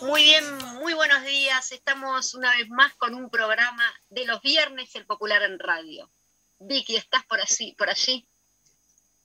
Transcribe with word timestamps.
Muy 0.00 0.22
bien, 0.22 0.44
muy 0.74 0.92
buenos 0.92 1.24
días. 1.24 1.72
Estamos 1.72 2.34
una 2.34 2.50
vez 2.56 2.68
más 2.68 2.94
con 2.94 3.14
un 3.14 3.30
programa 3.30 3.84
de 4.10 4.26
los 4.26 4.40
viernes, 4.42 4.94
el 4.94 5.06
Popular 5.06 5.42
en 5.42 5.58
Radio. 5.58 6.10
Vicky, 6.58 6.96
¿estás 6.96 7.24
por, 7.26 7.40
así, 7.40 7.74
por 7.78 7.88
allí? 7.88 8.26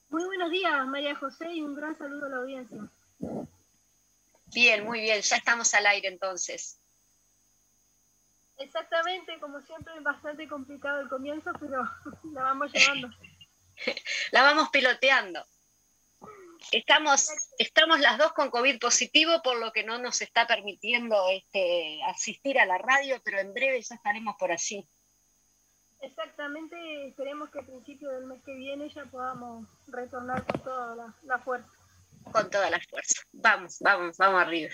Muy 0.10 0.24
buenos 0.26 0.52
días, 0.52 0.86
María 0.88 1.16
José, 1.16 1.52
y 1.54 1.62
un 1.62 1.76
gran 1.76 1.97
saludo 1.97 2.26
a 2.26 2.29
la 2.29 2.38
audiencia. 2.38 2.79
Bien, 4.46 4.84
muy 4.84 5.02
bien, 5.02 5.21
ya 5.21 5.36
estamos 5.36 5.74
al 5.74 5.85
aire 5.87 6.08
entonces. 6.08 6.79
Exactamente, 8.58 9.40
como 9.40 9.62
siempre 9.62 9.94
es 9.96 10.04
bastante 10.04 10.47
complicado 10.47 11.01
el 11.01 11.10
comienzo, 11.10 11.51
pero 11.60 11.83
la 12.33 12.44
vamos 12.44 12.72
llevando. 12.72 13.10
la 14.31 14.44
vamos 14.44 14.70
piloteando. 14.70 15.46
Estamos, 16.71 17.30
estamos 17.57 17.99
las 17.99 18.17
dos 18.17 18.34
con 18.34 18.49
COVID 18.49 18.80
positivo, 18.80 19.41
por 19.41 19.57
lo 19.57 19.71
que 19.71 19.84
no 19.84 19.98
nos 19.98 20.21
está 20.21 20.45
permitiendo 20.45 21.16
este, 21.30 21.99
asistir 22.03 22.59
a 22.59 22.65
la 22.65 22.77
radio, 22.77 23.21
pero 23.23 23.39
en 23.39 23.53
breve 23.53 23.81
ya 23.81 23.95
estaremos 23.95 24.35
por 24.38 24.51
allí. 24.51 24.87
Exactamente, 26.01 27.07
esperemos 27.07 27.49
que 27.49 27.59
a 27.59 27.63
principios 27.63 28.13
del 28.13 28.25
mes 28.25 28.41
que 28.43 28.53
viene 28.53 28.89
ya 28.89 29.03
podamos 29.05 29.67
retornar 29.87 30.45
con 30.45 30.61
toda 30.61 31.13
la, 31.23 31.39
fuerza. 31.39 31.70
Con 32.31 32.49
toda 32.49 32.70
la 32.70 32.79
fuerza. 32.89 33.21
Vamos, 33.34 33.77
vamos, 33.79 34.17
vamos 34.17 34.41
arriba. 34.41 34.71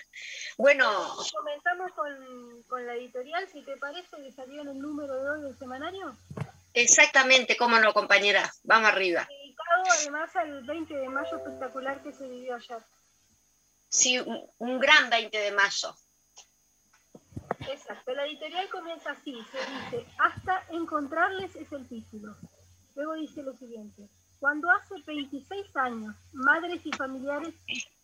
Bueno. 0.57 0.87
Comenzamos 1.33 1.91
con, 1.93 2.63
con 2.67 2.85
la 2.85 2.93
editorial, 2.93 3.47
si 3.51 3.63
te 3.63 3.75
parece, 3.77 4.17
que 4.17 4.31
salió 4.33 4.61
en 4.61 4.69
el 4.69 4.79
número 4.79 5.15
de 5.15 5.29
hoy 5.29 5.41
del 5.41 5.57
semanario. 5.57 6.15
Exactamente, 6.75 7.57
cómo 7.57 7.79
no, 7.79 7.93
compañera. 7.93 8.51
Vamos 8.63 8.89
arriba 8.89 9.27
además 9.99 10.35
al 10.35 10.63
20 10.63 10.93
de 10.95 11.09
mayo 11.09 11.37
espectacular 11.37 12.01
que 12.01 12.13
se 12.13 12.27
vivió 12.27 12.55
ayer. 12.55 12.83
Sí, 13.89 14.19
un, 14.57 14.79
gran 14.79 15.09
20 15.09 15.37
de 15.37 15.51
mayo. 15.51 15.95
Exacto, 17.69 18.13
la 18.13 18.25
editorial 18.25 18.69
comienza 18.69 19.11
así, 19.11 19.37
se 19.51 19.57
dice, 19.57 20.07
hasta 20.19 20.63
encontrarles 20.69 21.55
es 21.55 21.71
el 21.71 21.87
título. 21.87 22.35
Luego 22.95 23.13
dice 23.13 23.43
lo 23.43 23.53
siguiente, 23.53 24.07
cuando 24.39 24.69
hace 24.71 24.95
26 25.05 25.75
años, 25.77 26.15
madres 26.33 26.81
y 26.85 26.91
familiares 26.91 27.53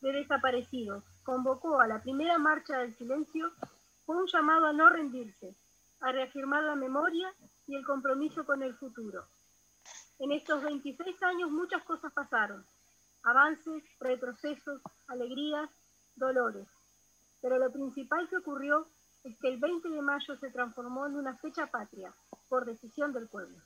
de 0.01 0.11
desaparecidos 0.11 1.03
convocó 1.23 1.79
a 1.79 1.87
la 1.87 2.01
primera 2.01 2.37
marcha 2.37 2.77
del 2.79 2.95
silencio, 2.97 3.51
fue 4.05 4.15
un 4.15 4.27
llamado 4.27 4.67
a 4.67 4.73
no 4.73 4.89
rendirse, 4.89 5.53
a 5.99 6.11
reafirmar 6.11 6.63
la 6.63 6.75
memoria 6.75 7.31
y 7.71 7.75
el 7.75 7.85
compromiso 7.85 8.45
con 8.45 8.61
el 8.63 8.75
futuro. 8.75 9.25
En 10.19 10.33
estos 10.33 10.61
26 10.61 11.23
años 11.23 11.49
muchas 11.51 11.81
cosas 11.83 12.11
pasaron. 12.11 12.65
Avances, 13.23 13.81
retrocesos, 13.97 14.81
alegrías, 15.07 15.69
dolores. 16.15 16.67
Pero 17.41 17.57
lo 17.57 17.71
principal 17.71 18.27
que 18.27 18.37
ocurrió 18.37 18.85
es 19.23 19.37
que 19.37 19.47
el 19.47 19.57
20 19.57 19.87
de 19.87 20.01
mayo 20.01 20.35
se 20.37 20.51
transformó 20.51 21.07
en 21.07 21.15
una 21.15 21.37
fecha 21.37 21.67
patria, 21.67 22.13
por 22.49 22.65
decisión 22.65 23.13
del 23.13 23.29
pueblo. 23.29 23.57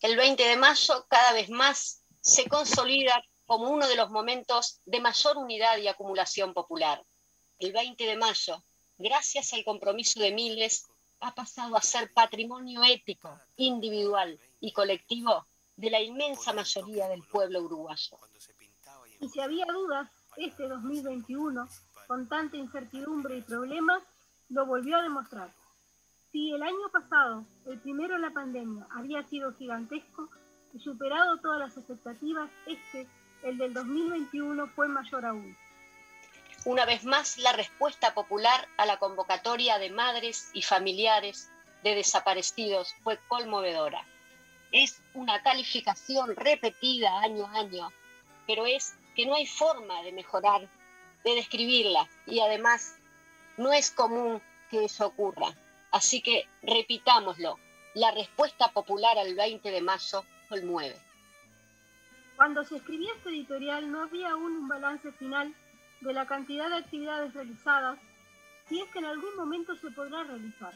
El 0.00 0.16
20 0.16 0.42
de 0.42 0.56
mayo 0.56 1.04
cada 1.08 1.34
vez 1.34 1.50
más 1.50 2.02
se 2.22 2.48
consolida 2.48 3.22
como 3.46 3.68
uno 3.70 3.86
de 3.86 3.96
los 3.96 4.10
momentos 4.10 4.80
de 4.86 5.00
mayor 5.00 5.36
unidad 5.36 5.76
y 5.76 5.88
acumulación 5.88 6.54
popular. 6.54 7.02
El 7.58 7.72
20 7.72 8.02
de 8.02 8.16
mayo, 8.16 8.62
gracias 8.96 9.52
al 9.52 9.64
compromiso 9.64 10.20
de 10.20 10.32
miles, 10.32 10.86
ha 11.20 11.34
pasado 11.34 11.76
a 11.76 11.82
ser 11.82 12.12
patrimonio 12.12 12.82
ético, 12.84 13.38
individual 13.56 14.38
y 14.60 14.72
colectivo 14.72 15.46
de 15.76 15.90
la 15.90 16.00
inmensa 16.00 16.52
mayoría 16.52 17.08
del 17.08 17.22
pueblo 17.22 17.62
uruguayo. 17.62 18.18
Y 19.20 19.28
si 19.28 19.40
había 19.40 19.66
dudas, 19.66 20.08
este 20.36 20.68
2021, 20.68 21.68
con 22.06 22.28
tanta 22.28 22.56
incertidumbre 22.56 23.38
y 23.38 23.42
problemas, 23.42 24.02
lo 24.48 24.66
volvió 24.66 24.96
a 24.96 25.02
demostrar. 25.02 25.52
Si 26.30 26.52
el 26.52 26.62
año 26.62 26.88
pasado, 26.92 27.44
el 27.66 27.78
primero 27.80 28.16
en 28.16 28.22
la 28.22 28.30
pandemia, 28.30 28.86
había 28.90 29.22
sido 29.24 29.52
gigantesco 29.54 30.28
y 30.72 30.78
superado 30.78 31.38
todas 31.38 31.58
las 31.58 31.76
expectativas, 31.76 32.50
este, 32.66 33.06
el 33.42 33.58
del 33.58 33.72
2021, 33.72 34.66
fue 34.68 34.88
mayor 34.88 35.24
aún 35.24 35.56
una 36.64 36.84
vez 36.84 37.04
más 37.04 37.38
la 37.38 37.52
respuesta 37.52 38.14
popular 38.14 38.68
a 38.76 38.86
la 38.86 38.98
convocatoria 38.98 39.78
de 39.78 39.90
madres 39.90 40.50
y 40.52 40.62
familiares 40.62 41.50
de 41.82 41.94
desaparecidos 41.94 42.94
fue 43.02 43.18
conmovedora. 43.28 44.04
Es 44.72 45.00
una 45.14 45.42
calificación 45.42 46.36
repetida 46.36 47.20
año 47.20 47.46
a 47.46 47.60
año, 47.60 47.92
pero 48.46 48.66
es 48.66 48.94
que 49.14 49.26
no 49.26 49.34
hay 49.34 49.46
forma 49.46 50.02
de 50.02 50.12
mejorar, 50.12 50.68
de 51.24 51.34
describirla 51.34 52.08
y 52.26 52.40
además 52.40 52.96
no 53.56 53.72
es 53.72 53.90
común 53.90 54.42
que 54.70 54.84
eso 54.84 55.06
ocurra. 55.06 55.54
Así 55.90 56.20
que 56.20 56.46
repitámoslo, 56.62 57.58
la 57.94 58.10
respuesta 58.10 58.68
popular 58.72 59.16
al 59.18 59.34
20 59.34 59.70
de 59.70 59.80
mayo 59.80 60.24
conmueve. 60.48 60.96
Cuando 62.36 62.64
se 62.64 62.76
escribía 62.76 63.12
este 63.16 63.30
editorial 63.30 63.90
no 63.90 64.02
había 64.02 64.30
aún 64.30 64.52
un 64.52 64.68
balance 64.68 65.10
final 65.12 65.54
de 66.00 66.12
la 66.12 66.26
cantidad 66.26 66.68
de 66.68 66.76
actividades 66.76 67.34
realizadas, 67.34 67.98
si 68.68 68.80
es 68.80 68.90
que 68.90 68.98
en 68.98 69.06
algún 69.06 69.34
momento 69.36 69.74
se 69.76 69.90
podrá 69.90 70.24
realizar. 70.24 70.72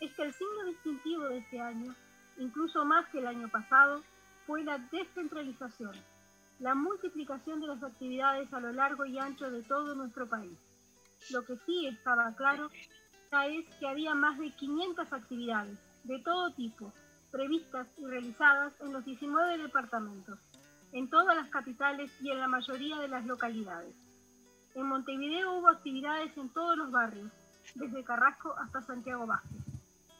Es 0.00 0.12
que 0.14 0.22
el 0.22 0.34
signo 0.34 0.64
distintivo 0.66 1.24
de 1.24 1.38
este 1.38 1.60
año, 1.60 1.94
incluso 2.38 2.84
más 2.84 3.08
que 3.08 3.18
el 3.18 3.26
año 3.26 3.48
pasado, 3.48 4.02
fue 4.46 4.62
la 4.64 4.78
descentralización, 4.78 5.94
la 6.58 6.74
multiplicación 6.74 7.60
de 7.60 7.68
las 7.68 7.82
actividades 7.82 8.52
a 8.52 8.60
lo 8.60 8.72
largo 8.72 9.04
y 9.06 9.18
ancho 9.18 9.50
de 9.50 9.62
todo 9.62 9.94
nuestro 9.94 10.28
país. 10.28 10.58
Lo 11.30 11.42
que 11.44 11.56
sí 11.64 11.86
estaba 11.86 12.34
claro 12.36 12.70
es 13.42 13.66
que 13.80 13.88
había 13.88 14.14
más 14.14 14.38
de 14.38 14.50
500 14.50 15.12
actividades 15.12 15.78
de 16.04 16.20
todo 16.20 16.52
tipo, 16.52 16.92
previstas 17.32 17.88
y 17.98 18.06
realizadas 18.06 18.72
en 18.80 18.92
los 18.92 19.04
19 19.04 19.58
departamentos, 19.58 20.38
en 20.92 21.10
todas 21.10 21.34
las 21.34 21.48
capitales 21.48 22.12
y 22.20 22.30
en 22.30 22.38
la 22.38 22.46
mayoría 22.46 22.98
de 22.98 23.08
las 23.08 23.26
localidades. 23.26 24.03
En 24.74 24.86
Montevideo 24.86 25.54
hubo 25.54 25.68
actividades 25.68 26.36
en 26.36 26.48
todos 26.48 26.76
los 26.76 26.90
barrios, 26.90 27.30
desde 27.74 28.04
Carrasco 28.04 28.54
hasta 28.58 28.82
Santiago 28.82 29.26
Vázquez. 29.26 29.60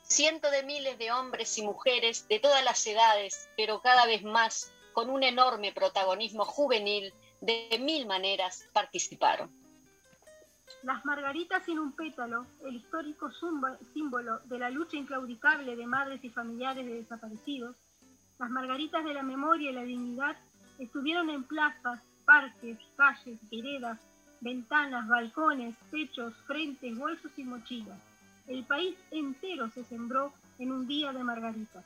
Cientos 0.03 0.51
de 0.53 0.63
miles 0.63 0.99
de 0.99 1.11
hombres 1.13 1.59
y 1.59 1.63
mujeres 1.63 2.29
de 2.29 2.39
todas 2.39 2.63
las 2.65 2.87
edades, 2.87 3.49
pero 3.57 3.81
cada 3.81 4.07
vez 4.07 4.23
más 4.23 4.71
con 4.93 5.11
un 5.11 5.23
enorme 5.25 5.73
protagonismo 5.73 6.45
juvenil, 6.45 7.13
de 7.41 7.79
mil 7.81 8.07
maneras 8.07 8.65
participaron. 8.73 9.51
Las 10.83 11.05
margaritas 11.05 11.65
sin 11.65 11.79
un 11.79 11.93
pétalo, 11.93 12.47
el 12.65 12.77
histórico 12.77 13.31
símbolo 13.93 14.39
de 14.45 14.59
la 14.59 14.71
lucha 14.71 14.97
inclaudicable 14.97 15.77
de 15.77 15.87
madres 15.87 16.23
y 16.23 16.31
familiares 16.31 16.87
de 16.87 16.95
desaparecidos, 16.95 17.75
las 18.39 18.51
margaritas 18.51 19.05
de 19.05 19.15
la 19.15 19.23
memoria 19.23 19.71
y 19.71 19.75
la 19.75 19.83
dignidad 19.83 20.37
estuvieron 20.79 21.31
en 21.31 21.45
plazas, 21.45 22.01
parques, 22.25 22.79
calles, 22.97 23.39
veredas, 23.51 23.99
ventanas, 24.45 25.09
balcones, 25.09 25.75
techos, 25.91 26.35
frentes, 26.47 26.97
bolsos 26.97 27.33
y 27.37 27.45
mochilas. 27.45 27.99
El 28.47 28.63
país 28.65 28.95
entero 29.11 29.71
se 29.75 29.85
sembró 29.85 30.33
en 30.59 30.71
un 30.71 30.87
día 30.87 31.13
de 31.13 31.25
margaritas. 31.25 31.83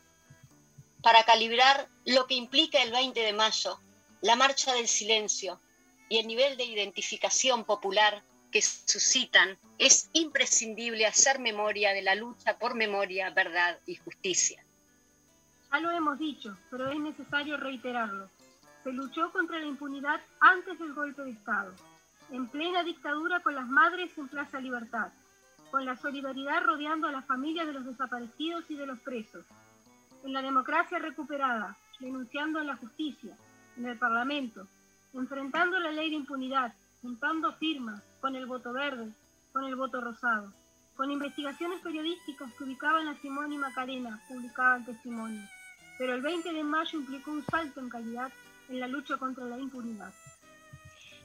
Para 1.00 1.22
calibrar 1.22 1.86
lo 2.04 2.26
que 2.26 2.34
implica 2.34 2.82
el 2.82 2.90
20 2.90 3.20
de 3.20 3.32
mayo, 3.32 3.78
la 4.20 4.34
marcha 4.34 4.74
del 4.74 4.88
silencio 4.88 5.60
y 6.08 6.18
el 6.18 6.26
nivel 6.26 6.56
de 6.56 6.64
identificación 6.64 7.64
popular 7.64 8.22
que 8.50 8.60
suscitan, 8.60 9.56
es 9.78 10.08
imprescindible 10.14 11.06
hacer 11.06 11.38
memoria 11.38 11.92
de 11.92 12.02
la 12.02 12.16
lucha 12.16 12.58
por 12.58 12.74
memoria, 12.74 13.30
verdad 13.30 13.78
y 13.86 13.94
justicia. 13.96 14.64
Ya 15.70 15.80
lo 15.80 15.90
hemos 15.92 16.18
dicho, 16.18 16.56
pero 16.70 16.90
es 16.90 16.98
necesario 16.98 17.58
reiterarlo. 17.58 18.28
Se 18.82 18.90
luchó 18.90 19.30
contra 19.32 19.58
la 19.58 19.66
impunidad 19.66 20.20
antes 20.40 20.78
del 20.78 20.94
golpe 20.94 21.22
de 21.22 21.30
Estado 21.32 21.74
en 22.30 22.48
plena 22.48 22.82
dictadura 22.82 23.40
con 23.40 23.54
las 23.54 23.68
madres 23.68 24.16
en 24.18 24.28
Plaza 24.28 24.60
Libertad, 24.60 25.10
con 25.70 25.84
la 25.84 25.96
solidaridad 25.96 26.62
rodeando 26.62 27.06
a 27.06 27.12
las 27.12 27.26
familias 27.26 27.66
de 27.66 27.74
los 27.74 27.86
desaparecidos 27.86 28.70
y 28.70 28.76
de 28.76 28.86
los 28.86 28.98
presos, 29.00 29.44
en 30.24 30.32
la 30.32 30.42
democracia 30.42 30.98
recuperada, 30.98 31.76
denunciando 32.00 32.60
en 32.60 32.66
la 32.66 32.76
justicia, 32.76 33.36
en 33.76 33.86
el 33.86 33.98
Parlamento, 33.98 34.66
enfrentando 35.14 35.78
la 35.78 35.92
ley 35.92 36.10
de 36.10 36.16
impunidad, 36.16 36.74
juntando 37.02 37.52
firmas 37.54 38.02
con 38.20 38.34
el 38.34 38.46
voto 38.46 38.72
verde, 38.72 39.12
con 39.52 39.64
el 39.64 39.76
voto 39.76 40.00
rosado, 40.00 40.52
con 40.96 41.10
investigaciones 41.10 41.80
periodísticas 41.80 42.52
que 42.54 42.64
ubicaban 42.64 43.08
a 43.08 43.14
Simón 43.20 43.52
y 43.52 43.58
Macarena, 43.58 44.20
publicaban 44.28 44.84
testimonio. 44.84 45.42
Pero 45.96 46.14
el 46.14 46.22
20 46.22 46.52
de 46.52 46.64
mayo 46.64 46.98
implicó 46.98 47.30
un 47.30 47.44
salto 47.44 47.80
en 47.80 47.88
calidad 47.88 48.32
en 48.68 48.80
la 48.80 48.88
lucha 48.88 49.16
contra 49.16 49.44
la 49.44 49.58
impunidad. 49.58 50.12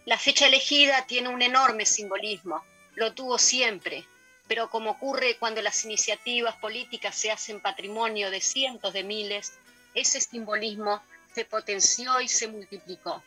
La 0.05 0.17
fecha 0.17 0.47
elegida 0.47 1.05
tiene 1.07 1.29
un 1.29 1.41
enorme 1.41 1.85
simbolismo, 1.85 2.61
lo 2.95 3.13
tuvo 3.13 3.37
siempre, 3.37 4.05
pero 4.49 4.69
como 4.69 4.91
ocurre 4.91 5.37
cuando 5.37 5.61
las 5.61 5.85
iniciativas 5.85 6.57
políticas 6.57 7.15
se 7.15 7.31
hacen 7.31 7.61
patrimonio 7.61 8.29
de 8.29 8.41
cientos 8.41 8.91
de 8.91 9.05
miles, 9.05 9.53
ese 9.93 10.19
simbolismo 10.19 11.01
se 11.33 11.45
potenció 11.45 12.19
y 12.19 12.27
se 12.27 12.49
multiplicó. 12.49 13.23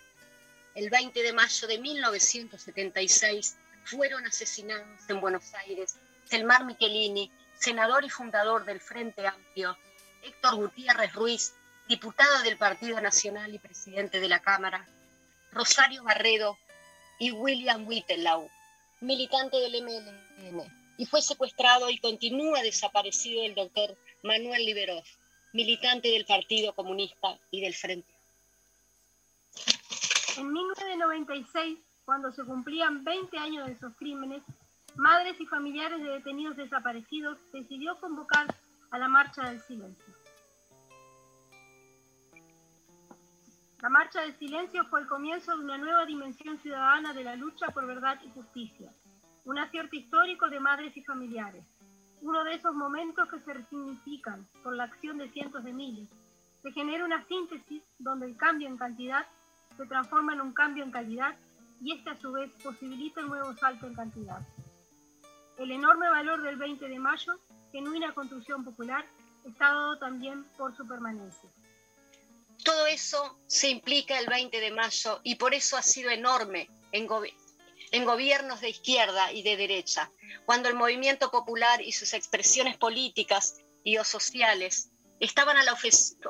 El 0.75 0.91
20 0.91 1.23
de 1.23 1.33
mayo 1.33 1.67
de 1.67 1.79
1976 1.79 3.57
fueron 3.87 4.27
asesinados 4.27 5.09
en 5.09 5.21
Buenos 5.23 5.55
Aires 5.55 5.97
Selmar 6.27 6.67
Michelini, 6.67 7.33
senador 7.59 8.05
y 8.05 8.11
fundador 8.11 8.67
del 8.67 8.83
Frente 8.83 9.27
Amplio, 9.27 9.79
Héctor 10.23 10.57
Gutiérrez 10.57 11.15
Ruiz, 11.15 11.55
diputado 11.89 12.43
del 12.43 12.59
Partido 12.59 13.01
Nacional 13.01 13.55
y 13.55 13.59
presidente 13.59 14.21
de 14.21 14.29
la 14.29 14.41
Cámara, 14.41 14.87
Rosario 15.53 16.03
Barredo 16.03 16.59
y 17.19 17.31
William 17.31 17.87
Whittelau, 17.87 18.51
militante 19.01 19.57
del 19.59 19.83
MLN, 19.83 20.63
y 20.99 21.07
fue 21.07 21.23
secuestrado 21.23 21.91
y 21.91 21.99
continúa 21.99 22.63
desaparecido 22.63 23.43
el 23.45 23.55
doctor 23.55 23.97
Manuel 24.23 24.65
Liberov, 24.65 25.05
militante 25.53 26.09
del 26.09 26.25
Partido 26.25 26.75
Comunista 26.75 27.39
y 27.51 27.61
del 27.61 27.75
Frente. 27.75 28.13
En 30.37 30.53
1996, 30.53 31.79
cuando 32.05 32.33
se 32.33 32.45
cumplían 32.45 33.05
20 33.05 33.39
años 33.39 33.67
de 33.67 33.73
esos 33.73 33.95
crímenes, 33.97 34.43
madres 34.97 35.41
y 35.41 35.47
familiares 35.47 36.03
de 36.03 36.11
detenidos 36.11 36.57
desaparecidos 36.57 37.39
decidió 37.53 37.99
convocar 38.01 38.55
a 38.91 38.99
la 38.99 39.09
Marcha 39.09 39.51
del 39.51 39.63
Silencio. 39.63 40.16
La 43.87 43.91
Marcha 43.91 44.23
del 44.23 44.37
Silencio 44.37 44.85
fue 44.87 45.03
el 45.03 45.07
comienzo 45.07 45.57
de 45.57 45.63
una 45.63 45.79
nueva 45.79 46.05
dimensión 46.07 46.59
ciudadana 46.59 47.13
de 47.13 47.23
la 47.23 47.37
lucha 47.37 47.69
por 47.69 47.87
verdad 47.87 48.19
y 48.25 48.31
justicia, 48.31 48.91
un 49.45 49.61
acierto 49.61 49.95
histórico 49.95 50.49
de 50.49 50.59
madres 50.59 50.97
y 50.97 51.05
familiares, 51.05 51.65
uno 52.21 52.43
de 52.43 52.55
esos 52.55 52.75
momentos 52.75 53.29
que 53.29 53.39
se 53.39 53.55
resignifican 53.55 54.45
por 54.65 54.75
la 54.75 54.83
acción 54.83 55.19
de 55.19 55.31
cientos 55.31 55.63
de 55.63 55.73
miles. 55.73 56.09
Se 56.63 56.73
genera 56.73 57.05
una 57.05 57.25
síntesis 57.27 57.85
donde 58.01 58.27
el 58.27 58.37
cambio 58.37 58.67
en 58.67 58.77
cantidad 58.77 59.25
se 59.77 59.87
transforma 59.87 60.33
en 60.33 60.41
un 60.41 60.53
cambio 60.53 60.83
en 60.83 60.91
calidad 60.91 61.37
y 61.81 61.93
este 61.93 62.11
a 62.11 62.17
su 62.17 62.33
vez 62.33 62.51
posibilita 62.65 63.21
un 63.21 63.29
nuevo 63.29 63.55
salto 63.55 63.87
en 63.87 63.95
cantidad. 63.95 64.41
El 65.59 65.71
enorme 65.71 66.09
valor 66.09 66.43
del 66.43 66.57
20 66.57 66.89
de 66.89 66.99
mayo, 66.99 67.35
genuina 67.71 68.13
construcción 68.15 68.65
popular, 68.65 69.05
está 69.45 69.67
dado 69.67 69.97
también 69.97 70.45
por 70.59 70.77
su 70.77 70.85
permanencia. 70.89 71.49
Todo 72.67 72.89
eso 72.89 73.39
se 73.47 73.69
implica 73.69 74.19
el 74.19 74.27
20 74.27 74.61
de 74.61 74.73
mayo 74.73 75.21
y 75.23 75.37
por 75.37 75.55
eso 75.55 75.77
ha 75.77 75.83
sido 75.83 76.11
enorme 76.11 76.69
en, 76.91 77.07
gobiernos 77.07 78.61
de 78.61 78.71
izquierda 78.71 79.31
y 79.31 79.43
de 79.43 79.57
derecha, 79.57 80.11
cuando 80.47 80.69
el 80.69 80.75
movimiento 80.75 81.31
popular 81.31 81.81
y 81.81 81.93
sus 81.93 82.13
expresiones 82.13 82.77
políticas 82.77 83.61
y 83.85 83.99
o 83.99 84.05
sociales 84.05 84.91
estaban 85.21 85.57
a 85.57 85.63
la 85.63 85.79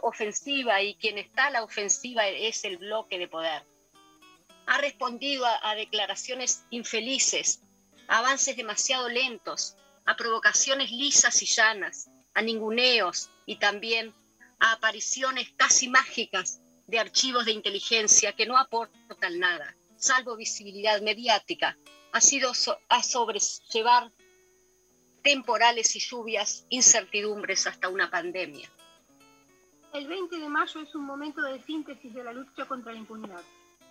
ofensiva 0.03 0.83
y 0.83 0.97
quien 0.97 1.17
está 1.17 1.47
a 1.47 1.53
la 1.53 1.65
ofensiva 1.65 2.29
es 2.29 2.65
el 2.65 2.77
bloque 2.77 3.19
de 3.19 3.29
poder. 3.29 3.62
Ha 4.67 4.77
respondido 4.77 5.47
a, 5.47 5.71
a 5.71 5.75
declaraciones 5.75 6.67
infelices, 6.69 7.62
a 8.09 8.19
avances 8.19 8.59
demasiado 8.59 9.09
lentos, 9.09 9.75
a 10.05 10.17
provocaciones 10.17 10.91
lisas 10.91 11.41
y 11.41 11.47
llanas, 11.47 12.11
a 12.35 12.43
ninguneos 12.43 13.31
y 13.47 13.56
también 13.56 14.12
a 14.58 14.73
apariciones 14.73 15.50
casi 15.56 15.88
mágicas 15.88 16.61
de 16.87 16.99
archivos 16.99 17.44
de 17.44 17.53
inteligencia 17.53 18.35
que 18.35 18.47
no 18.47 18.56
aportan 18.56 19.38
nada, 19.38 19.75
salvo 19.99 20.37
visibilidad 20.37 21.00
mediática, 21.03 21.76
ha 22.12 22.20
sido 22.20 22.53
a 22.88 23.03
sobrellevar 23.03 24.11
temporales 25.23 25.97
y 25.97 26.00
lluvias, 26.00 26.64
incertidumbres 26.69 27.67
hasta 27.67 27.88
una 27.88 28.08
pandemia. 28.11 28.70
El 29.93 30.06
20 30.06 30.38
de 30.38 30.49
mayo 30.49 30.81
es 30.81 30.94
un 30.94 31.05
momento 31.05 31.41
de 31.43 31.61
síntesis 31.62 32.14
de 32.14 32.23
la 32.23 32.32
lucha 32.32 32.67
contra 32.67 32.93
la 32.93 32.99
impunidad. 32.99 33.43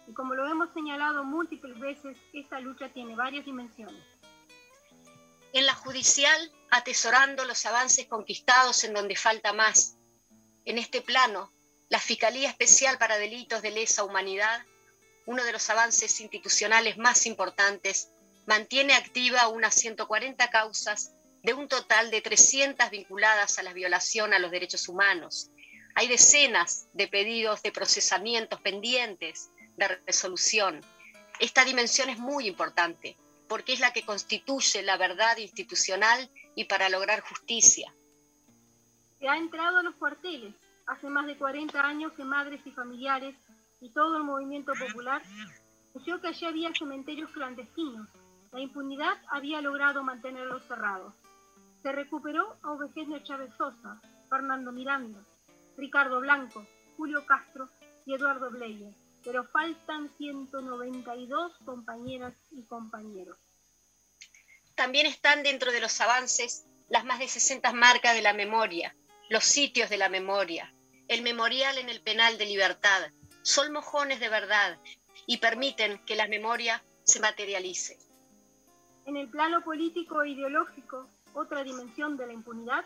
Y 0.07 0.13
como 0.13 0.35
lo 0.35 0.45
hemos 0.47 0.71
señalado 0.73 1.23
múltiples 1.23 1.77
veces, 1.79 2.15
esta 2.31 2.59
lucha 2.59 2.89
tiene 2.89 3.15
varias 3.15 3.43
dimensiones. 3.43 4.03
En 5.51 5.65
la 5.65 5.73
judicial, 5.73 6.51
atesorando 6.69 7.43
los 7.45 7.65
avances 7.65 8.07
conquistados 8.07 8.83
en 8.83 8.93
donde 8.93 9.15
falta 9.15 9.51
más, 9.51 9.97
en 10.65 10.79
este 10.79 11.01
plano, 11.01 11.51
la 11.89 11.99
Fiscalía 11.99 12.49
Especial 12.49 12.97
para 12.97 13.17
Delitos 13.17 13.61
de 13.61 13.69
Lesa 13.71 14.03
Humanidad, 14.03 14.63
uno 15.27 15.43
de 15.43 15.51
los 15.51 15.69
avances 15.69 16.19
institucionales 16.19 16.97
más 16.97 17.27
importantes, 17.27 18.09
mantiene 18.47 18.93
activa 18.93 19.47
unas 19.47 19.75
140 19.75 20.49
causas 20.49 21.11
de 21.43 21.53
un 21.53 21.67
total 21.67 22.09
de 22.09 22.21
300 22.21 22.89
vinculadas 22.89 23.59
a 23.59 23.63
la 23.63 23.73
violación 23.73 24.33
a 24.33 24.39
los 24.39 24.49
derechos 24.49 24.87
humanos. 24.89 25.51
Hay 25.93 26.07
decenas 26.07 26.87
de 26.93 27.07
pedidos 27.07 27.61
de 27.61 27.71
procesamientos 27.71 28.59
pendientes 28.61 29.49
de 29.77 29.87
resolución. 30.07 30.83
Esta 31.39 31.63
dimensión 31.63 32.09
es 32.09 32.17
muy 32.17 32.47
importante 32.47 33.15
porque 33.47 33.73
es 33.73 33.79
la 33.79 33.93
que 33.93 34.03
constituye 34.03 34.81
la 34.81 34.97
verdad 34.97 35.37
institucional 35.37 36.29
y 36.55 36.65
para 36.65 36.89
lograr 36.89 37.21
justicia 37.21 37.93
que 39.19 39.29
ha 39.29 39.37
entrado 39.37 39.77
a 39.77 39.83
los 39.83 39.95
cuarteles. 39.95 40.53
Hace 40.87 41.09
más 41.09 41.25
de 41.25 41.37
40 41.37 41.83
años 41.83 42.13
que 42.13 42.23
madres 42.23 42.61
y 42.65 42.71
familiares 42.71 43.35
y 43.81 43.89
todo 43.89 44.17
el 44.17 44.23
movimiento 44.23 44.73
popular 44.73 45.21
anunció 45.91 46.21
que 46.21 46.27
allí 46.27 46.45
había 46.45 46.73
cementerios 46.73 47.31
clandestinos. 47.31 48.07
La 48.51 48.59
impunidad 48.59 49.17
había 49.29 49.61
logrado 49.61 50.03
mantenerlos 50.03 50.63
cerrados. 50.67 51.13
Se 51.81 51.91
recuperó 51.91 52.55
a 52.63 52.71
Ovejez 52.71 53.07
Chávez 53.23 53.51
Sosa, 53.57 54.01
Fernando 54.29 54.71
Miranda, 54.71 55.19
Ricardo 55.77 56.19
Blanco, 56.19 56.65
Julio 56.97 57.25
Castro 57.25 57.69
y 58.05 58.13
Eduardo 58.13 58.49
Bleyer, 58.49 58.93
pero 59.23 59.43
faltan 59.45 60.09
192 60.17 61.53
compañeras 61.65 62.33
y 62.51 62.63
compañeros. 62.63 63.37
También 64.75 65.05
están 65.05 65.43
dentro 65.43 65.71
de 65.71 65.79
los 65.81 65.99
avances 66.01 66.65
las 66.89 67.05
más 67.05 67.19
de 67.19 67.27
60 67.27 67.71
marcas 67.73 68.13
de 68.13 68.21
la 68.21 68.33
memoria, 68.33 68.95
los 69.29 69.43
sitios 69.43 69.89
de 69.89 69.97
la 69.97 70.07
memoria, 70.07 70.71
el 71.07 71.23
memorial 71.23 71.77
en 71.79 71.89
el 71.89 72.01
penal 72.01 72.37
de 72.37 72.45
libertad, 72.45 73.09
son 73.41 73.71
mojones 73.71 74.19
de 74.19 74.29
verdad 74.29 74.77
y 75.25 75.37
permiten 75.37 75.99
que 76.05 76.15
la 76.15 76.27
memoria 76.27 76.83
se 77.03 77.19
materialice. 77.19 77.97
En 79.05 79.17
el 79.17 79.27
plano 79.27 79.61
político 79.61 80.21
e 80.21 80.29
ideológico, 80.29 81.07
otra 81.33 81.63
dimensión 81.63 82.17
de 82.17 82.27
la 82.27 82.33
impunidad, 82.33 82.85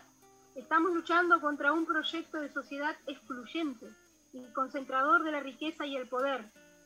estamos 0.54 0.92
luchando 0.92 1.40
contra 1.40 1.72
un 1.72 1.84
proyecto 1.84 2.40
de 2.40 2.52
sociedad 2.52 2.96
excluyente 3.06 3.86
y 4.32 4.42
concentrador 4.52 5.22
de 5.22 5.32
la 5.32 5.40
riqueza 5.40 5.84
y 5.84 5.96
el 5.96 6.08
poder, 6.08 6.42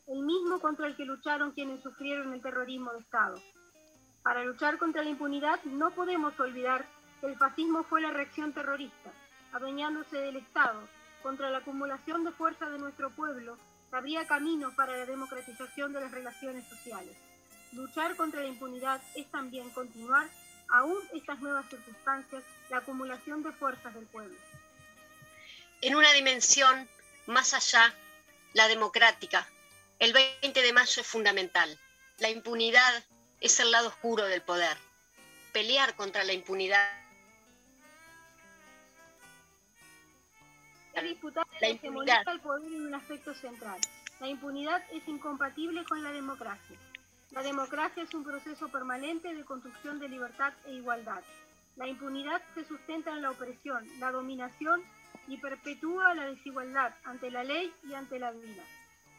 el 0.08 0.20
mismo 0.20 0.60
contra 0.60 0.88
el 0.88 0.96
que 0.96 1.04
lucharon 1.04 1.52
quienes 1.52 1.80
sufrieron 1.80 2.32
el 2.32 2.42
terrorismo 2.42 2.92
de 2.92 3.00
Estado. 3.00 3.40
Para 4.24 4.44
luchar 4.44 4.78
contra 4.78 5.04
la 5.04 5.10
impunidad 5.10 5.62
no 5.64 5.92
podemos 5.92 6.38
olvidar 6.40 6.86
que 7.20 7.26
el 7.28 7.36
fascismo 7.36 7.84
fue 7.84 8.00
la 8.00 8.10
reacción 8.10 8.52
terrorista 8.52 9.12
adueñándose 9.54 10.18
del 10.18 10.36
Estado, 10.36 10.86
contra 11.22 11.48
la 11.48 11.58
acumulación 11.58 12.24
de 12.24 12.32
fuerza 12.32 12.68
de 12.68 12.78
nuestro 12.78 13.08
pueblo, 13.10 13.56
habría 13.92 14.26
camino 14.26 14.74
para 14.74 14.96
la 14.96 15.06
democratización 15.06 15.92
de 15.92 16.00
las 16.00 16.10
relaciones 16.10 16.68
sociales. 16.68 17.16
Luchar 17.72 18.16
contra 18.16 18.42
la 18.42 18.48
impunidad 18.48 19.00
es 19.14 19.30
también 19.30 19.70
continuar, 19.70 20.28
aún 20.68 20.98
estas 21.14 21.40
nuevas 21.40 21.66
circunstancias, 21.70 22.42
la 22.68 22.78
acumulación 22.78 23.42
de 23.42 23.52
fuerzas 23.52 23.94
del 23.94 24.06
pueblo. 24.06 24.36
En 25.80 25.94
una 25.94 26.12
dimensión 26.12 26.88
más 27.26 27.54
allá, 27.54 27.94
la 28.52 28.68
democrática, 28.68 29.46
el 30.00 30.12
20 30.12 30.60
de 30.60 30.72
mayo 30.72 31.00
es 31.00 31.06
fundamental. 31.06 31.78
La 32.18 32.28
impunidad 32.28 33.04
es 33.40 33.60
el 33.60 33.70
lado 33.70 33.88
oscuro 33.88 34.24
del 34.24 34.42
poder. 34.42 34.76
Pelear 35.52 35.94
contra 35.94 36.24
la 36.24 36.32
impunidad 36.32 37.03
La 40.94 41.02
disputar 41.02 41.44
la 41.60 41.68
hegemonía 41.68 42.22
del 42.24 42.38
poder 42.38 42.72
en 42.72 42.86
un 42.86 42.94
aspecto 42.94 43.34
central. 43.34 43.80
La 44.20 44.28
impunidad 44.28 44.80
es 44.92 45.06
incompatible 45.08 45.84
con 45.84 46.04
la 46.04 46.12
democracia. 46.12 46.78
La 47.32 47.42
democracia 47.42 48.04
es 48.04 48.14
un 48.14 48.22
proceso 48.22 48.68
permanente 48.68 49.34
de 49.34 49.44
construcción 49.44 49.98
de 49.98 50.08
libertad 50.08 50.52
e 50.66 50.74
igualdad. 50.74 51.22
La 51.74 51.88
impunidad 51.88 52.40
se 52.54 52.64
sustenta 52.64 53.10
en 53.10 53.22
la 53.22 53.32
opresión, 53.32 53.84
la 53.98 54.12
dominación 54.12 54.82
y 55.26 55.36
perpetúa 55.38 56.14
la 56.14 56.26
desigualdad 56.26 56.94
ante 57.02 57.28
la 57.32 57.42
ley 57.42 57.72
y 57.82 57.94
ante 57.94 58.20
la 58.20 58.30
vida. 58.30 58.62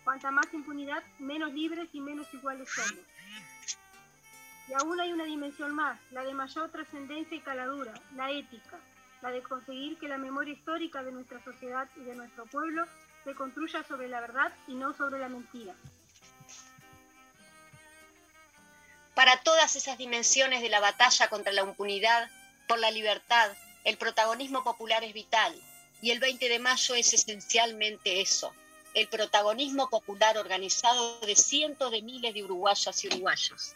Cuanta 0.06 0.32
más 0.32 0.54
impunidad, 0.54 1.04
menos 1.20 1.52
libres 1.52 1.90
y 1.92 2.00
menos 2.00 2.34
iguales 2.34 2.70
somos. 2.70 3.04
Y 4.70 4.74
aún 4.74 5.00
hay 5.02 5.12
una 5.12 5.26
dimensión 5.26 5.76
más, 5.76 6.00
la 6.12 6.24
de 6.24 6.34
mayor 6.34 6.70
trascendencia 6.72 7.36
y 7.36 7.42
caladura, 7.42 7.94
la 8.16 8.32
ética 8.32 8.80
la 9.26 9.32
de 9.32 9.42
conseguir 9.42 9.98
que 9.98 10.08
la 10.08 10.20
memoria 10.20 10.54
histórica 10.54 11.02
de 11.02 11.12
nuestra 11.12 11.44
sociedad 11.44 11.90
y 11.96 12.02
de 12.02 12.14
nuestro 12.14 12.46
pueblo 12.46 12.86
se 13.24 13.34
construya 13.34 13.84
sobre 13.84 14.08
la 14.08 14.22
verdad 14.22 14.54
y 14.68 14.76
no 14.76 14.96
sobre 14.96 15.18
la 15.18 15.30
mentira. 15.30 15.74
Para 19.16 19.42
todas 19.42 19.76
esas 19.76 19.98
dimensiones 19.98 20.62
de 20.62 20.70
la 20.70 20.80
batalla 20.80 21.28
contra 21.28 21.54
la 21.54 21.64
impunidad, 21.64 22.30
por 22.68 22.78
la 22.78 22.92
libertad, 22.92 23.52
el 23.84 23.98
protagonismo 23.98 24.64
popular 24.64 25.04
es 25.04 25.14
vital 25.14 25.60
y 26.04 26.12
el 26.12 26.20
20 26.20 26.48
de 26.48 26.60
mayo 26.60 26.94
es 26.94 27.12
esencialmente 27.16 28.22
eso, 28.22 28.54
el 28.94 29.08
protagonismo 29.08 29.90
popular 29.90 30.38
organizado 30.38 31.20
de 31.22 31.36
cientos 31.36 31.90
de 31.90 32.04
miles 32.04 32.32
de 32.36 32.44
uruguayas 32.44 33.04
y 33.04 33.08
uruguayos. 33.08 33.74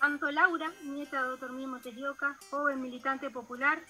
Tanto 0.00 0.30
Laura, 0.30 0.72
nieta 0.82 1.22
de 1.22 1.28
doctor 1.30 1.52
Mimo 1.52 1.78
Telioca, 1.80 2.36
joven 2.50 2.80
militante 2.80 3.30
popular, 3.30 3.82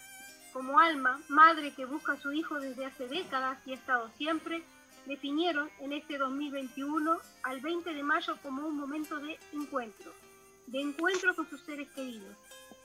como 0.52 0.80
Alma, 0.80 1.20
madre 1.28 1.74
que 1.74 1.84
busca 1.84 2.12
a 2.12 2.20
su 2.20 2.32
hijo 2.32 2.58
desde 2.58 2.86
hace 2.86 3.08
décadas 3.08 3.58
y 3.66 3.72
ha 3.72 3.74
estado 3.74 4.10
siempre, 4.16 4.62
definieron 5.04 5.70
en 5.80 5.92
este 5.92 6.16
2021 6.16 7.18
al 7.42 7.60
20 7.60 7.92
de 7.92 8.02
mayo 8.02 8.36
como 8.42 8.66
un 8.66 8.76
momento 8.76 9.18
de 9.18 9.38
encuentro, 9.52 10.12
de 10.66 10.80
encuentro 10.80 11.34
con 11.34 11.48
sus 11.50 11.60
seres 11.62 11.88
queridos, 11.90 12.34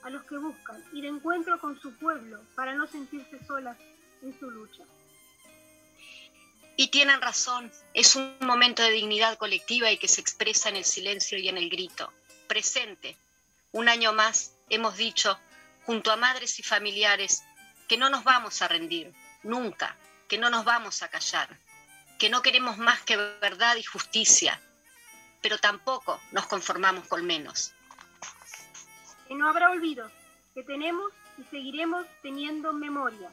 a 0.02 0.10
los 0.10 0.22
que 0.24 0.36
buscan, 0.36 0.82
y 0.92 1.00
de 1.00 1.08
encuentro 1.08 1.58
con 1.60 1.80
su 1.80 1.92
pueblo 1.94 2.40
para 2.54 2.74
no 2.74 2.86
sentirse 2.86 3.44
solas 3.46 3.78
en 4.22 4.38
su 4.38 4.50
lucha. 4.50 4.82
Y 6.76 6.88
tienen 6.88 7.20
razón, 7.20 7.70
es 7.94 8.16
un 8.16 8.36
momento 8.40 8.82
de 8.82 8.90
dignidad 8.90 9.36
colectiva 9.36 9.90
y 9.90 9.98
que 9.98 10.08
se 10.08 10.20
expresa 10.20 10.68
en 10.68 10.76
el 10.76 10.84
silencio 10.84 11.38
y 11.38 11.48
en 11.48 11.58
el 11.58 11.68
grito. 11.68 12.12
Presente, 12.52 13.16
un 13.72 13.88
año 13.88 14.12
más 14.12 14.54
hemos 14.68 14.98
dicho, 14.98 15.40
junto 15.86 16.12
a 16.12 16.16
madres 16.16 16.58
y 16.58 16.62
familiares, 16.62 17.42
que 17.88 17.96
no 17.96 18.10
nos 18.10 18.24
vamos 18.24 18.60
a 18.60 18.68
rendir, 18.68 19.10
nunca, 19.42 19.96
que 20.28 20.36
no 20.36 20.50
nos 20.50 20.62
vamos 20.62 21.02
a 21.02 21.08
callar, 21.08 21.48
que 22.18 22.28
no 22.28 22.42
queremos 22.42 22.76
más 22.76 23.00
que 23.04 23.16
verdad 23.16 23.76
y 23.76 23.82
justicia, 23.84 24.60
pero 25.40 25.56
tampoco 25.56 26.20
nos 26.32 26.44
conformamos 26.44 27.08
con 27.08 27.24
menos. 27.24 27.72
Que 29.26 29.34
no 29.34 29.48
habrá 29.48 29.70
olvido, 29.70 30.10
que 30.52 30.62
tenemos 30.62 31.10
y 31.38 31.44
seguiremos 31.44 32.06
teniendo 32.20 32.74
memoria, 32.74 33.30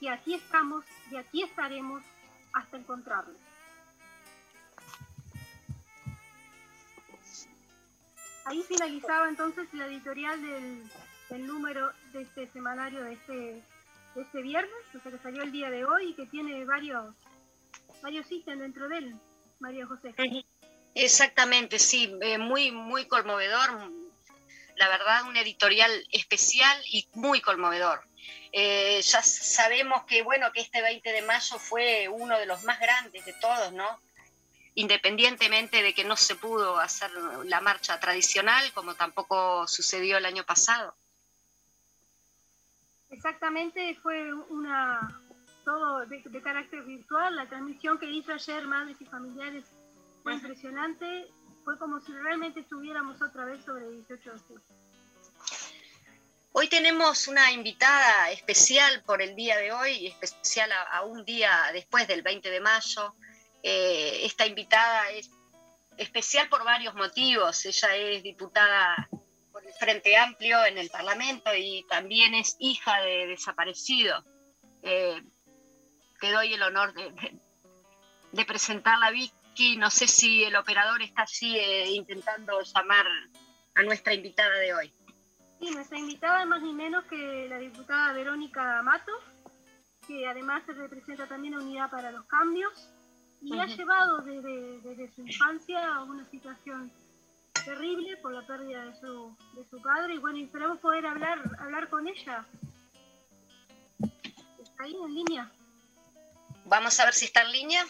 que 0.00 0.10
aquí 0.10 0.34
estamos 0.34 0.84
y 1.10 1.16
aquí 1.16 1.44
estaremos 1.44 2.02
hasta 2.52 2.76
encontrarlo. 2.76 3.38
Ahí 8.44 8.62
finalizaba 8.66 9.28
entonces 9.28 9.72
la 9.72 9.86
editorial 9.86 10.40
del, 10.42 11.46
número 11.46 11.92
de 12.12 12.22
este 12.22 12.48
semanario 12.48 13.04
de 13.04 13.12
este, 13.12 13.62
este 14.16 14.42
viernes, 14.42 14.72
o 14.96 15.00
sea 15.00 15.12
que 15.12 15.18
salió 15.18 15.42
el 15.42 15.52
día 15.52 15.70
de 15.70 15.84
hoy 15.84 16.10
y 16.10 16.14
que 16.14 16.26
tiene 16.26 16.64
varios, 16.64 17.14
varios 18.02 18.30
ítems 18.30 18.60
dentro 18.60 18.88
de 18.88 18.98
él, 18.98 19.14
María 19.60 19.86
José. 19.86 20.12
Exactamente, 20.94 21.78
sí, 21.78 22.12
eh, 22.20 22.38
muy, 22.38 22.72
muy 22.72 23.06
conmovedor, 23.06 23.92
la 24.76 24.88
verdad, 24.88 25.24
un 25.28 25.36
editorial 25.36 25.90
especial 26.10 26.76
y 26.90 27.06
muy 27.14 27.40
conmovedor. 27.40 28.02
Eh, 28.52 29.00
ya 29.02 29.22
sabemos 29.22 30.04
que, 30.04 30.22
bueno, 30.22 30.50
que 30.52 30.60
este 30.60 30.82
20 30.82 31.12
de 31.12 31.22
mayo 31.22 31.58
fue 31.58 32.08
uno 32.08 32.36
de 32.38 32.46
los 32.46 32.64
más 32.64 32.80
grandes 32.80 33.24
de 33.24 33.32
todos, 33.34 33.72
¿no? 33.72 34.00
Independientemente 34.74 35.82
de 35.82 35.94
que 35.94 36.04
no 36.04 36.16
se 36.16 36.36
pudo 36.36 36.78
hacer 36.78 37.10
la 37.44 37.60
marcha 37.60 37.98
tradicional, 37.98 38.72
como 38.72 38.94
tampoco 38.94 39.66
sucedió 39.66 40.18
el 40.18 40.26
año 40.26 40.44
pasado. 40.44 40.94
Exactamente, 43.10 43.98
fue 44.02 44.32
una 44.32 45.20
todo 45.64 46.06
de, 46.06 46.42
carácter 46.42 46.82
virtual. 46.82 47.36
La 47.36 47.46
transmisión 47.46 47.98
que 47.98 48.10
hizo 48.10 48.32
ayer 48.32 48.66
Madres 48.66 48.96
y 49.00 49.04
Familiares 49.06 49.64
fue 50.22 50.34
impresionante. 50.34 51.26
Fue 51.64 51.78
como 51.78 52.00
si 52.00 52.12
realmente 52.12 52.60
estuviéramos 52.60 53.20
otra 53.20 53.44
vez 53.44 53.64
sobre 53.64 53.90
18 53.90 54.32
de 54.32 54.60
Hoy 56.52 56.68
tenemos 56.68 57.28
una 57.28 57.52
invitada 57.52 58.30
especial 58.32 59.02
por 59.04 59.22
el 59.22 59.36
día 59.36 59.56
de 59.58 59.72
hoy, 59.72 60.08
especial 60.08 60.70
a, 60.72 61.02
un 61.02 61.24
día 61.24 61.70
después 61.72 62.08
del 62.08 62.22
20 62.22 62.50
de 62.50 62.60
mayo. 62.60 63.14
Eh, 63.62 64.24
esta 64.24 64.46
invitada 64.46 65.10
es 65.10 65.30
especial 65.96 66.48
por 66.48 66.64
varios 66.64 66.94
motivos. 66.94 67.64
Ella 67.66 67.94
es 67.96 68.22
diputada 68.22 69.08
por 69.52 69.64
el 69.66 69.72
Frente 69.74 70.16
Amplio 70.16 70.64
en 70.64 70.78
el 70.78 70.88
Parlamento 70.88 71.50
y 71.54 71.84
también 71.88 72.34
es 72.34 72.56
hija 72.58 73.00
de 73.02 73.26
desaparecido. 73.26 74.24
Eh, 74.82 75.22
te 76.20 76.30
doy 76.30 76.54
el 76.54 76.62
honor 76.62 76.94
de, 78.32 78.44
presentarla, 78.44 79.10
Vicky. 79.10 79.76
No 79.76 79.90
sé 79.90 80.06
si 80.06 80.44
el 80.44 80.56
operador 80.56 81.02
está 81.02 81.22
así 81.22 81.56
eh, 81.56 81.90
intentando 81.90 82.60
llamar 82.62 83.06
a 83.74 83.82
nuestra 83.82 84.14
invitada 84.14 84.54
de 84.56 84.74
hoy. 84.74 84.92
Sí, 85.58 85.70
nuestra 85.70 85.98
invitada 85.98 86.42
es 86.42 86.48
más 86.48 86.62
ni 86.62 86.72
menos 86.72 87.04
que 87.04 87.46
la 87.48 87.58
diputada 87.58 88.14
Verónica 88.14 88.80
Mato, 88.82 89.12
que 90.06 90.26
además 90.26 90.62
se 90.64 90.72
representa 90.72 91.26
también 91.26 91.54
a 91.54 91.58
Unidad 91.58 91.90
para 91.90 92.10
los 92.10 92.24
Cambios 92.26 92.72
y 93.42 93.58
ha 93.58 93.66
llevado 93.66 94.18
desde, 94.18 95.10
su 95.14 95.22
infancia 95.22 95.94
a 95.94 96.04
una 96.04 96.28
situación 96.30 96.90
terrible 97.64 98.16
por 98.18 98.32
la 98.32 98.46
pérdida 98.46 98.84
de 98.84 99.00
su, 99.00 99.36
de 99.54 99.64
su 99.68 99.80
padre 99.80 100.14
y 100.14 100.18
bueno, 100.18 100.38
esperamos 100.38 100.78
poder 100.78 101.06
hablar, 101.06 101.38
hablar 101.58 101.88
con 101.88 102.06
ella. 102.06 102.44
¿Está 104.62 104.84
ahí 104.84 104.94
en 104.94 105.14
línea? 105.14 105.52
Vamos 106.66 107.00
a 107.00 107.04
ver 107.06 107.14
si 107.14 107.24
está 107.26 107.42
en 107.42 107.52
línea. 107.52 107.84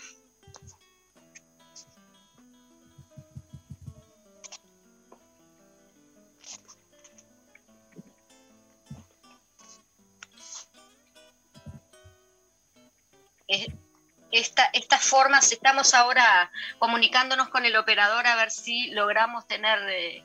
Esta, 14.32 14.64
estas 14.72 15.04
formas, 15.04 15.52
estamos 15.52 15.94
ahora 15.94 16.50
comunicándonos 16.78 17.48
con 17.48 17.64
el 17.64 17.76
operador 17.76 18.26
a 18.26 18.36
ver 18.36 18.50
si 18.50 18.90
logramos 18.90 19.46
tener 19.46 19.78
eh, 19.88 20.24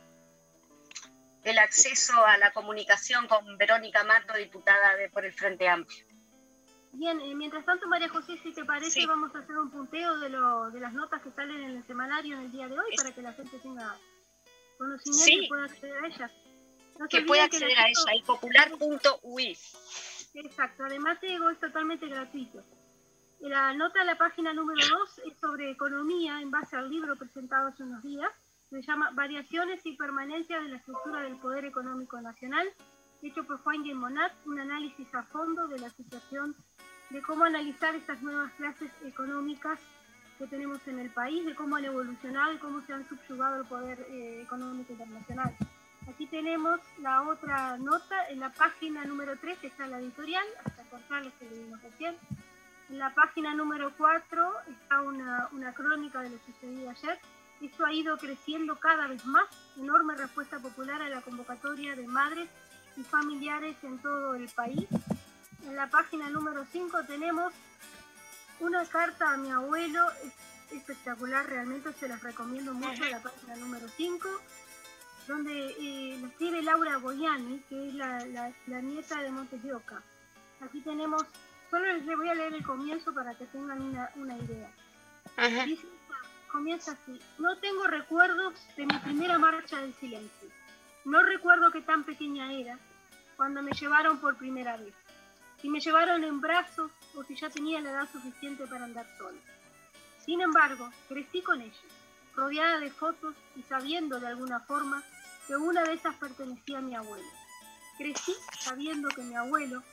el 1.44 1.58
acceso 1.60 2.14
a 2.26 2.38
la 2.38 2.52
comunicación 2.52 3.28
con 3.28 3.58
Verónica 3.58 4.04
Mato, 4.04 4.34
diputada 4.34 4.96
de, 4.96 5.10
por 5.10 5.26
el 5.26 5.34
Frente 5.34 5.68
Amplio. 5.68 6.06
Bien, 6.94 7.20
eh, 7.20 7.36
mientras 7.36 7.66
tanto, 7.66 7.88
María 7.88 8.08
José, 8.10 8.40
si 8.42 8.54
te 8.54 8.64
parece, 8.64 9.06
vamos 9.06 9.36
a 9.36 9.40
hacer 9.40 9.58
un 9.58 9.70
punteo 9.70 10.18
de, 10.20 10.30
lo, 10.30 10.72
de 10.72 10.80
las 10.80 10.94
notas 10.94 11.22
que 11.22 11.30
salen 11.32 11.62
en 11.62 11.78
el 11.78 11.84
semanario 11.84 12.38
en 12.38 12.46
el 12.46 12.52
día 12.52 12.68
de 12.68 12.80
hoy 12.80 12.96
para 12.96 13.12
que 13.14 13.22
la 13.22 13.34
gente 13.34 13.60
tenga 13.60 13.98
conocimiento 14.78 15.44
y 15.44 15.48
pueda 15.50 15.66
acceder 15.66 16.04
a 16.04 16.08
ellas. 16.08 16.32
que 17.10 17.22
pueda 17.22 17.44
acceder 17.44 17.78
a 17.78 17.90
ella, 17.90 18.14
el 18.14 18.24
popular.ui. 18.24 19.58
Exacto, 20.36 20.84
además 20.86 21.20
digo, 21.22 21.50
es 21.50 21.60
totalmente 21.60 22.08
gratuito. 22.08 22.64
La 23.40 23.74
nota 23.74 24.00
de 24.00 24.06
la 24.06 24.18
página 24.18 24.54
número 24.54 24.82
2 24.88 25.22
es 25.28 25.38
sobre 25.38 25.70
economía 25.70 26.42
en 26.42 26.52
base 26.52 26.76
al 26.76 26.90
libro 26.90 27.16
presentado 27.16 27.68
hace 27.68 27.84
unos 27.84 28.02
días. 28.04 28.32
Se 28.70 28.82
llama 28.82 29.12
Variaciones 29.14 29.86
y 29.86 29.96
permanencia 29.96 30.60
de 30.60 30.70
la 30.70 30.78
estructura 30.78 31.22
del 31.22 31.36
poder 31.38 31.66
económico 31.66 32.20
nacional, 32.20 32.68
hecho 33.22 33.44
por 33.44 33.60
Juan 33.60 33.84
Monat, 33.96 34.32
un 34.46 34.60
análisis 34.60 35.14
a 35.14 35.24
fondo 35.24 35.68
de 35.68 35.80
la 35.80 35.90
situación 35.90 36.56
de 37.10 37.22
cómo 37.22 37.46
analizar 37.46 37.94
estas 37.96 38.22
nuevas 38.22 38.52
clases 38.54 38.92
económicas 39.04 39.80
que 40.38 40.48
tenemos 40.48 40.86
en 40.88 41.00
el 41.00 41.10
país, 41.12 41.46
de 41.46 41.56
cómo 41.56 41.76
han 41.76 41.86
evolucionado 41.86 42.54
y 42.54 42.58
cómo 42.58 42.82
se 42.82 42.94
han 42.94 43.08
subyugado 43.08 43.62
el 43.62 43.68
poder 43.68 44.00
eh, 44.10 44.42
económico 44.42 44.92
internacional. 44.94 45.56
Aquí 46.10 46.26
tenemos 46.28 46.80
la 47.00 47.22
otra 47.24 47.78
nota, 47.78 48.28
en 48.30 48.40
la 48.40 48.52
página 48.52 49.06
número 49.06 49.38
3 49.38 49.64
está 49.64 49.88
la 49.88 50.00
editorial, 50.00 50.46
hasta 50.64 50.84
lo 51.22 51.32
que 51.38 51.50
leímos 51.50 51.82
recién. 51.82 52.16
En 52.90 53.00
la 53.00 53.14
página 53.14 53.54
número 53.54 53.92
4 53.98 54.54
está 54.70 55.02
una, 55.02 55.50
una 55.52 55.74
crónica 55.74 56.22
de 56.22 56.30
lo 56.30 56.38
sucedido 56.40 56.90
ayer. 56.90 57.20
Esto 57.62 57.86
ha 57.86 57.94
ido 57.94 58.18
creciendo 58.18 58.78
cada 58.80 59.08
vez 59.08 59.26
más, 59.26 59.46
enorme 59.78 60.16
respuesta 60.16 60.60
popular 60.60 61.02
a 61.02 61.10
la 61.10 61.22
convocatoria 61.22 61.96
de 61.96 62.06
madres 62.06 62.50
y 62.98 63.04
familiares 63.04 63.76
en 63.84 63.98
todo 64.00 64.36
el 64.36 64.48
país. 64.50 64.88
En 65.64 65.76
la 65.76 65.90
página 65.90 66.30
número 66.30 66.66
5 66.72 67.06
tenemos 67.08 67.54
una 68.60 68.86
carta 68.86 69.34
a 69.34 69.38
mi 69.38 69.52
abuelo, 69.52 70.06
es 70.24 70.34
espectacular, 70.74 71.46
realmente 71.48 71.92
se 71.94 72.08
las 72.08 72.22
recomiendo 72.22 72.74
mucho, 72.74 73.04
la 73.06 73.22
página 73.22 73.56
número 73.56 73.88
5, 73.88 74.30
donde 75.28 75.52
eh, 75.52 76.22
escribe 76.24 76.62
Laura 76.62 76.98
Boyani, 76.98 77.60
que 77.68 77.90
es 77.90 77.96
la, 77.96 78.26
la, 78.68 78.82
nieta 78.82 79.22
de 79.22 79.32
Montes 79.32 79.64
de 79.64 79.74
Oca. 79.74 80.02
Aquí 80.62 80.82
tenemos 80.82 81.24
Solo 81.70 81.86
les 81.86 82.06
voy 82.06 82.30
a 82.30 82.36
leer 82.36 82.54
el 82.54 82.64
comienzo 82.64 83.14
para 83.14 83.34
que 83.36 83.46
tengan 83.46 83.82
una, 84.16 84.38
idea. 84.38 84.70
comienza 86.52 86.92
así. 86.92 87.20
No 87.40 87.58
tengo 87.58 87.88
recuerdos 87.88 88.54
de 88.78 88.86
mi 88.86 88.98
primera 89.00 89.38
marcha 89.38 89.82
del 89.82 89.94
silencio. 89.96 90.50
No 91.06 91.22
recuerdo 91.24 91.72
qué 91.72 91.82
tan 91.82 92.04
pequeña 92.04 92.52
era 92.54 92.78
cuando 93.36 93.62
me 93.62 93.72
llevaron 93.72 94.20
por 94.20 94.38
primera 94.38 94.78
vez. 94.78 94.94
Si 95.62 95.70
me 95.70 95.80
llevaron 95.80 96.24
en 96.24 96.42
brazos 96.42 96.92
o 97.16 97.24
si 97.24 97.36
ya 97.36 97.50
tenía 97.50 97.82
la 97.82 97.92
edad 97.92 98.10
suficiente 98.12 98.66
para 98.68 98.86
andar 98.86 99.06
sola. 99.18 99.40
Sin 100.26 100.42
embargo, 100.42 100.90
crecí 101.08 101.42
con 101.42 101.62
ellos, 101.62 101.86
rodeada 102.36 102.80
de 102.80 102.90
fotos 102.90 103.36
y 103.56 103.64
sabiendo 103.64 104.20
de 104.20 104.28
alguna 104.28 104.60
forma 104.60 105.04
que 105.48 105.56
una 105.56 105.84
de 105.84 105.94
esas 105.94 106.16
pertenecía 106.16 106.80
a 106.80 106.82
mi 106.82 106.96
abuelo. 106.96 107.28
Crecí 107.98 108.36
sabiendo 108.60 109.10
que 109.10 109.22
mi 109.22 109.36
abuelo 109.36 109.84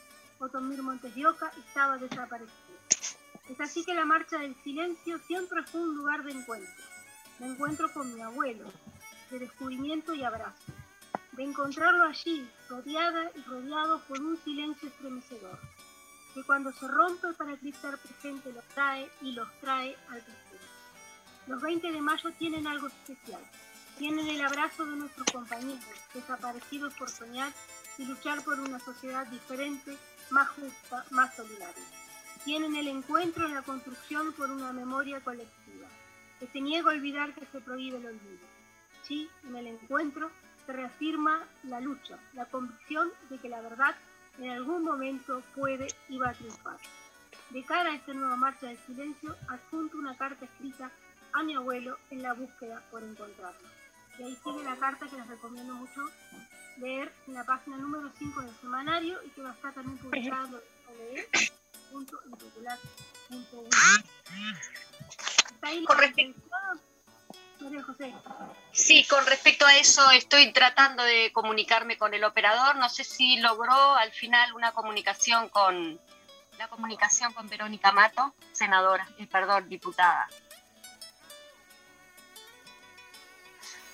Otomir 0.42 0.82
Montes 0.82 1.14
de 1.14 1.24
Oca 1.24 1.52
estaba 1.56 1.98
desaparecido. 1.98 2.50
Es 3.48 3.60
así 3.60 3.84
que 3.84 3.94
la 3.94 4.04
marcha 4.04 4.38
del 4.38 4.56
silencio 4.64 5.20
siempre 5.20 5.62
fue 5.62 5.80
un 5.80 5.96
lugar 5.96 6.24
de 6.24 6.32
encuentro, 6.32 6.84
de 7.38 7.46
encuentro 7.46 7.92
con 7.92 8.12
mi 8.12 8.20
abuelo, 8.20 8.64
de 9.30 9.38
descubrimiento 9.38 10.14
y 10.14 10.24
abrazo. 10.24 10.72
de 11.32 11.44
encontrarlo 11.44 12.04
allí, 12.04 12.46
rodeada 12.68 13.30
y 13.34 13.40
rodeado 13.48 14.02
por 14.02 14.20
un 14.20 14.36
silencio 14.44 14.88
estremecedor, 14.88 15.58
que 16.34 16.42
cuando 16.42 16.70
se 16.72 16.86
rompe 16.86 17.32
para 17.32 17.54
eclipsar 17.54 17.96
presente 17.98 18.52
los 18.52 18.64
trae 18.68 19.10
y 19.22 19.32
los 19.32 19.48
trae 19.60 19.96
al 20.10 20.20
presente. 20.20 20.66
Los 21.46 21.62
20 21.62 21.90
de 21.90 22.00
mayo 22.02 22.30
tienen 22.38 22.66
algo 22.66 22.88
especial. 22.88 23.42
Tienen 23.98 24.28
el 24.28 24.40
abrazo 24.40 24.84
de 24.86 24.96
nuestros 24.96 25.26
compañeros, 25.30 25.84
desaparecidos 26.14 26.94
por 26.94 27.10
soñar 27.10 27.52
y 27.98 28.04
luchar 28.04 28.42
por 28.42 28.58
una 28.58 28.78
sociedad 28.80 29.26
diferente, 29.26 29.96
más 30.30 30.48
justa, 30.48 31.04
más 31.10 31.34
solidaria. 31.36 31.84
Tienen 32.44 32.74
el 32.74 32.88
encuentro 32.88 33.46
en 33.46 33.54
la 33.54 33.62
construcción 33.62 34.32
por 34.32 34.50
una 34.50 34.72
memoria 34.72 35.20
colectiva, 35.20 35.86
que 36.40 36.46
se 36.48 36.60
niega 36.60 36.90
a 36.90 36.94
olvidar 36.94 37.34
que 37.34 37.46
se 37.46 37.60
prohíbe 37.60 37.98
el 37.98 38.06
olvido. 38.06 38.46
Sí, 39.06 39.28
en 39.44 39.56
el 39.56 39.66
encuentro 39.66 40.30
se 40.66 40.72
reafirma 40.72 41.44
la 41.64 41.80
lucha, 41.80 42.18
la 42.32 42.46
convicción 42.46 43.12
de 43.30 43.38
que 43.38 43.48
la 43.48 43.60
verdad 43.60 43.94
en 44.38 44.50
algún 44.50 44.82
momento 44.82 45.42
puede 45.54 45.86
y 46.08 46.18
va 46.18 46.30
a 46.30 46.34
triunfar. 46.34 46.78
De 47.50 47.62
cara 47.64 47.90
a 47.90 47.94
esta 47.94 48.14
nueva 48.14 48.36
marcha 48.36 48.66
del 48.66 48.78
silencio, 48.86 49.36
adjunto 49.48 49.98
una 49.98 50.16
carta 50.16 50.46
escrita 50.46 50.90
a 51.32 51.42
mi 51.42 51.54
abuelo 51.54 51.98
en 52.10 52.22
la 52.22 52.32
búsqueda 52.32 52.82
por 52.90 53.02
encontrarlo. 53.02 53.81
Y 54.22 54.24
ahí 54.24 54.38
sigue 54.44 54.62
la 54.62 54.76
carta 54.76 55.08
que 55.08 55.16
les 55.16 55.26
recomiendo 55.26 55.74
mucho 55.74 56.00
leer 56.76 57.12
en 57.26 57.34
la 57.34 57.44
página 57.44 57.76
número 57.76 58.08
5 58.16 58.40
del 58.42 58.54
semanario 58.60 59.18
y 59.24 59.30
que 59.30 59.42
va 59.42 59.50
a 59.50 59.52
estar 59.52 59.74
también 59.74 59.98
publicado 59.98 60.62
en 61.90 62.06
Sí, 68.70 69.04
con 69.08 69.26
respecto 69.26 69.66
a 69.66 69.76
eso 69.76 70.08
estoy 70.12 70.52
tratando 70.52 71.02
de 71.02 71.32
comunicarme 71.32 71.98
con 71.98 72.14
el 72.14 72.22
operador. 72.22 72.76
No 72.76 72.88
sé 72.88 73.02
si 73.02 73.38
logró 73.38 73.96
al 73.96 74.12
final 74.12 74.52
una 74.52 74.70
comunicación 74.70 75.48
con 75.48 76.00
la 76.58 76.68
comunicación 76.68 77.32
con 77.32 77.48
Verónica 77.48 77.90
Mato, 77.90 78.34
senadora, 78.52 79.08
eh, 79.18 79.26
perdón, 79.26 79.68
diputada. 79.68 80.28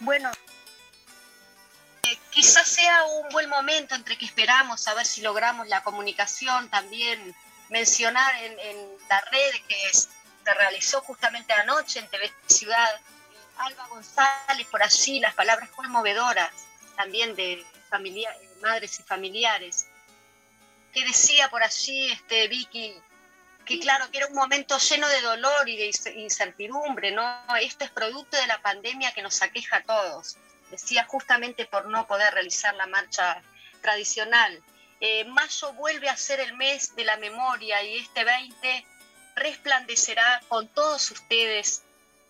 Bueno, 0.01 0.31
eh, 2.05 2.19
quizás 2.31 2.69
sea 2.69 3.05
un 3.05 3.29
buen 3.31 3.49
momento 3.49 3.95
entre 3.95 4.17
que 4.17 4.27
esperamos 4.27 4.87
a 4.87 4.95
ver 4.95 5.07
si 5.07 5.23
logramos 5.23 5.67
la 5.69 5.83
comunicación, 5.83 6.69
también 6.71 7.35
mencionar 7.69 8.35
en, 8.43 8.59
en 8.61 8.77
la 9.09 9.21
red 9.23 9.55
que 9.67 9.93
se 9.93 10.55
realizó 10.55 11.01
justamente 11.03 11.53
anoche 11.53 11.99
en 11.99 12.09
TV 12.09 12.33
Ciudad, 12.47 13.01
Alba 13.59 13.87
González 13.89 14.67
por 14.71 14.83
allí, 14.83 15.21
las 15.21 15.35
palabras 15.35 15.69
conmovedoras 15.71 16.51
también 16.97 17.35
de 17.37 17.65
familia, 17.89 18.35
madres 18.61 18.99
y 18.99 19.03
familiares, 19.03 19.87
que 20.93 21.05
decía 21.05 21.49
por 21.49 21.63
allí 21.63 22.11
este, 22.11 22.49
Vicky, 22.49 22.95
que 23.69 23.79
claro, 23.79 24.11
que 24.11 24.17
era 24.17 24.29
un 24.29 24.35
momento 24.35 24.79
lleno 24.79 25.07
de 25.09 25.21
dolor 25.21 25.69
y 25.69 25.77
de 25.77 25.93
incertidumbre, 26.17 27.13
¿no? 27.13 27.23
Esto 27.61 27.85
es 27.85 27.91
producto 27.91 28.39
de 28.39 28.47
la 28.47 28.63
pandemia 28.63 29.13
que 29.13 29.21
nos 29.21 29.43
aqueja 29.43 29.77
a 29.77 29.83
todos. 29.83 30.39
Decía 30.71 31.05
justamente 31.05 31.67
por 31.67 31.87
no 31.87 32.07
poder 32.07 32.33
realizar 32.33 32.75
la 32.77 32.87
marcha 32.87 33.43
tradicional. 33.83 34.63
Eh, 35.01 35.25
mayo 35.27 35.75
vuelve 35.75 36.09
a 36.09 36.17
ser 36.17 36.41
el 36.41 36.57
mes 36.57 36.97
de 36.97 37.05
la 37.05 37.19
memoria 37.19 37.83
y 37.83 37.99
este 37.99 38.25
20 38.25 38.87
resplandecerá 39.37 40.41
con 40.49 40.67
todos 40.69 41.11
ustedes 41.11 41.83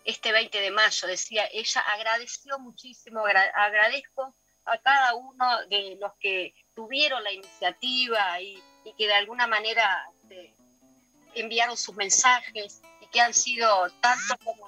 este 0.03 0.33
20 0.33 0.59
de 0.59 0.71
mayo. 0.71 1.07
Decía, 1.07 1.47
ella 1.53 1.81
agradeció 1.81 2.59
muchísimo, 2.59 3.23
agradezco 3.25 4.35
a 4.65 4.77
cada 4.79 5.15
uno 5.15 5.65
de 5.67 5.97
los 6.01 6.11
que 6.19 6.53
tuvieron 6.75 7.23
la 7.23 7.31
iniciativa 7.31 8.41
y, 8.41 8.61
que 8.97 9.07
de 9.07 9.13
alguna 9.13 9.47
manera 9.47 10.09
enviaron 11.35 11.77
sus 11.77 11.95
mensajes 11.95 12.81
y 13.01 13.07
que 13.07 13.21
han 13.21 13.33
sido 13.33 13.89
tanto 14.01 14.37
como... 14.43 14.67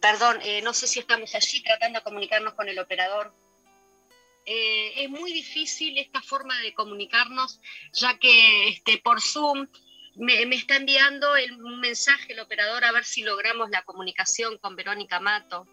Perdón, 0.00 0.40
eh, 0.42 0.62
no 0.62 0.74
sé 0.74 0.88
si 0.88 0.98
estamos 0.98 1.34
allí 1.34 1.62
tratando 1.62 2.00
de 2.00 2.04
comunicarnos 2.04 2.54
con 2.54 2.68
el 2.68 2.78
operador. 2.78 3.32
Eh, 4.44 5.04
es 5.04 5.10
muy 5.10 5.32
difícil 5.32 5.96
esta 5.98 6.20
forma 6.20 6.58
de 6.60 6.74
comunicarnos, 6.74 7.60
ya 7.92 8.18
que 8.18 8.68
este, 8.68 8.98
por 8.98 9.20
Zoom 9.20 9.68
me, 10.16 10.42
está 10.54 10.76
enviando 10.76 11.36
el, 11.36 11.62
un 11.62 11.80
mensaje 11.80 12.32
el 12.32 12.40
operador 12.40 12.84
a 12.84 12.92
ver 12.92 13.04
si 13.04 13.22
logramos 13.22 13.70
la 13.70 13.82
comunicación 13.82 14.58
con 14.58 14.74
Verónica 14.74 15.20
Mato. 15.20 15.66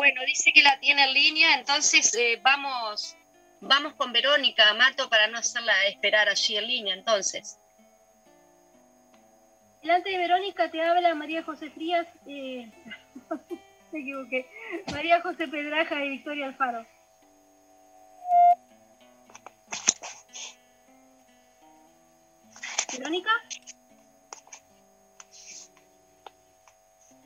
Bueno, 0.00 0.22
dice 0.26 0.50
que 0.54 0.62
la 0.62 0.80
tiene 0.80 1.04
en 1.04 1.12
línea, 1.12 1.56
entonces 1.56 2.14
eh, 2.14 2.40
vamos, 2.42 3.14
vamos 3.60 3.92
con 3.96 4.14
Verónica 4.14 4.72
Mato 4.72 5.10
para 5.10 5.26
no 5.26 5.36
hacerla 5.36 5.74
esperar 5.88 6.26
allí 6.26 6.56
en 6.56 6.66
línea, 6.66 6.94
entonces. 6.94 7.58
Delante 9.82 10.08
de 10.08 10.16
Verónica 10.16 10.70
te 10.70 10.80
habla 10.80 11.14
María 11.14 11.42
José 11.42 11.68
Frías, 11.68 12.06
eh, 12.26 12.66
me 13.92 14.00
equivoqué, 14.00 14.46
María 14.90 15.20
José 15.20 15.46
Pedraja 15.48 16.02
y 16.02 16.08
Victoria 16.08 16.46
Alfaro. 16.46 16.86
Verónica. 22.90 23.30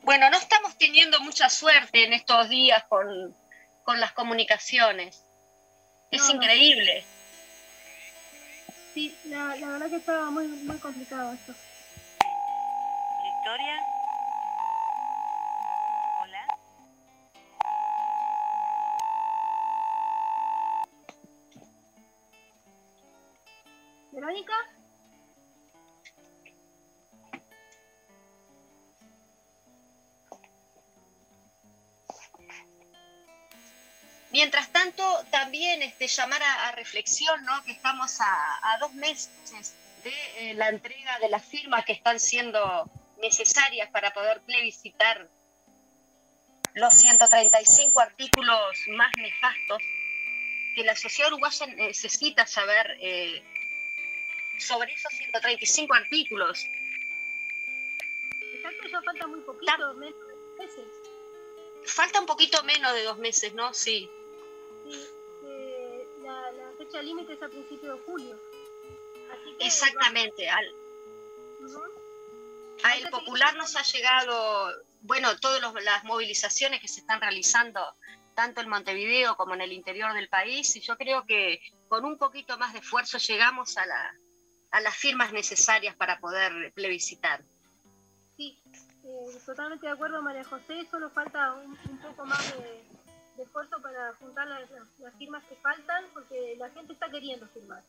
Bueno, 0.05 0.29
no 0.29 0.37
estamos 0.37 0.77
teniendo 0.77 1.19
mucha 1.21 1.49
suerte 1.49 2.05
en 2.05 2.13
estos 2.13 2.47
días 2.47 2.83
con, 2.87 3.35
las 3.99 4.11
comunicaciones. 4.13 5.25
Es 6.11 6.29
increíble. 6.29 7.03
Sí, 8.93 9.17
la, 9.25 9.55
verdad 9.55 9.89
que 9.89 9.95
estaba 9.95 10.29
muy, 10.29 10.47
muy 10.47 10.77
complicado 10.77 11.33
esto. 11.33 11.53
Victoria. 13.23 13.81
Hola. 16.21 16.47
Verónica. 24.11 24.53
Este, 35.85 36.07
llamar 36.07 36.41
a, 36.41 36.71
reflexión, 36.73 37.43
¿no? 37.45 37.63
que 37.63 37.71
estamos 37.71 38.17
a, 38.19 38.77
dos 38.79 38.93
meses 38.93 39.29
de 40.03 40.11
eh, 40.37 40.53
la 40.55 40.69
entrega 40.69 41.19
de 41.19 41.29
las 41.29 41.45
firmas 41.45 41.85
que 41.85 41.93
están 41.93 42.19
siendo 42.19 42.89
necesarias 43.21 43.89
para 43.91 44.11
poder 44.11 44.41
plebiscitar 44.41 45.29
los 46.73 46.93
135 46.93 47.99
artículos 47.99 48.77
más 48.89 49.11
nefastos 49.17 49.81
que 50.75 50.83
la 50.83 50.95
sociedad 50.95 51.31
uruguaya 51.31 51.67
necesita 51.67 52.45
saber 52.45 52.97
eh, 52.99 53.41
sobre 54.59 54.91
esos 54.93 55.13
135 55.13 55.93
artículos. 55.93 56.65
Exacto, 58.55 58.87
ya 58.91 59.01
falta 59.01 59.27
muy 59.27 59.39
poquito, 59.41 59.93
menos 59.93 60.27
de 60.27 60.63
meses. 60.65 60.85
Falta 61.85 62.19
un 62.19 62.25
poquito 62.25 62.63
menos 62.63 62.93
de 62.93 63.03
dos 63.03 63.17
meses, 63.19 63.53
¿no? 63.53 63.73
Sí 63.73 64.09
la, 66.25 66.71
fecha 66.77 67.01
límite 67.01 67.33
es 67.33 67.41
a 67.41 67.47
principios 67.47 67.99
de 67.99 68.05
julio. 68.05 68.39
Exactamente. 69.59 70.49
Al, 70.49 70.65
a 72.83 72.97
el 72.97 73.09
Popular 73.09 73.55
nos 73.55 73.75
ha 73.75 73.83
llegado, 73.83 74.71
bueno, 75.01 75.37
todas 75.39 75.61
las 75.83 76.03
movilizaciones 76.03 76.81
que 76.81 76.87
se 76.87 77.01
están 77.01 77.21
realizando, 77.21 77.81
tanto 78.33 78.61
en 78.61 78.69
Montevideo 78.69 79.35
como 79.37 79.53
en 79.53 79.61
el 79.61 79.71
interior 79.71 80.13
del 80.13 80.29
país, 80.29 80.75
y 80.75 80.81
yo 80.81 80.97
creo 80.97 81.25
que 81.25 81.61
con 81.87 82.05
un 82.05 82.17
poquito 82.17 82.57
más 82.57 82.73
de 82.73 82.79
esfuerzo 82.79 83.17
llegamos 83.17 83.77
a, 83.77 83.85
la, 83.85 84.13
a 84.71 84.81
las 84.81 84.95
firmas 84.95 85.31
necesarias 85.31 85.95
para 85.95 86.19
poder 86.19 86.73
plebiscitar. 86.73 87.41
Sí, 88.35 88.59
eh, 89.03 89.39
totalmente 89.45 89.85
de 89.85 89.93
acuerdo, 89.93 90.21
María 90.21 90.43
José, 90.43 90.85
solo 90.91 91.09
falta 91.09 91.53
un 91.53 91.97
poco 92.01 92.25
más 92.25 92.53
de 92.57 92.83
de 93.37 93.43
esfuerzo 93.43 93.81
para 93.81 94.13
juntar 94.15 94.47
las, 94.47 94.69
firmas 95.17 95.43
que 95.45 95.55
faltan, 95.55 96.05
porque 96.13 96.55
la 96.57 96.69
gente 96.69 96.93
está 96.93 97.09
queriendo 97.09 97.47
firmar. 97.47 97.83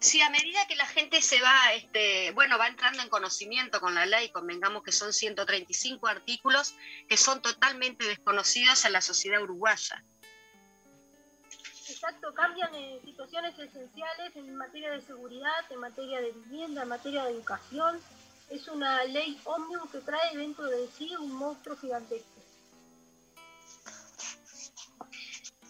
Sí, 0.00 0.20
a 0.20 0.28
medida 0.28 0.66
que 0.66 0.76
la 0.76 0.86
gente 0.86 1.22
se 1.22 1.40
va, 1.40 1.72
este, 1.72 2.32
bueno, 2.32 2.58
va 2.58 2.68
entrando 2.68 3.02
en 3.02 3.08
conocimiento 3.08 3.80
con 3.80 3.94
la 3.94 4.04
ley, 4.04 4.28
convengamos 4.30 4.82
que 4.82 4.92
son 4.92 5.14
135 5.14 6.06
artículos 6.06 6.74
que 7.08 7.16
son 7.16 7.40
totalmente 7.40 8.04
desconocidos 8.04 8.84
en 8.84 8.92
la 8.92 9.00
sociedad 9.00 9.40
uruguaya. 9.40 10.04
Exacto, 11.88 12.34
cambian 12.34 12.74
en 12.74 13.02
situaciones 13.02 13.58
esenciales 13.58 14.36
en 14.36 14.54
materia 14.56 14.90
de 14.90 15.00
seguridad, 15.02 15.64
en 15.70 15.80
materia 15.80 16.20
de 16.20 16.32
vivienda, 16.32 16.82
en 16.82 16.88
materia 16.88 17.24
de 17.24 17.30
educación, 17.30 18.00
Es 18.50 18.68
una 18.68 19.02
ley 19.04 19.40
ómnibus 19.44 19.90
que 19.90 20.00
trae 20.00 20.36
dentro 20.36 20.66
de 20.66 20.86
sí 20.88 21.16
un 21.16 21.32
monstruo 21.32 21.78
gigantesco. 21.78 22.33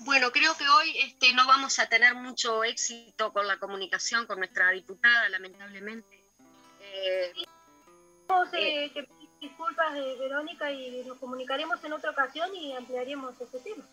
Bueno, 0.00 0.30
creo 0.32 0.56
que 0.56 0.68
hoy 0.68 0.98
este, 0.98 1.32
no 1.32 1.46
vamos 1.46 1.78
a 1.78 1.88
tener 1.88 2.14
mucho 2.14 2.62
éxito 2.64 3.32
con 3.32 3.46
la 3.46 3.58
comunicación 3.58 4.26
con 4.26 4.38
nuestra 4.38 4.70
diputada, 4.70 5.28
lamentablemente. 5.30 6.22
Eh, 6.80 7.32
eh, 8.52 8.92
eh 8.94 9.06
disculpas 9.40 9.92
de 9.92 10.16
Verónica 10.16 10.70
y 10.70 11.04
nos 11.04 11.18
comunicaremos 11.18 11.82
en 11.84 11.92
otra 11.92 12.10
ocasión 12.10 12.54
y 12.56 12.74
ampliaremos 12.74 13.38
este 13.38 13.58
tema. 13.60 13.84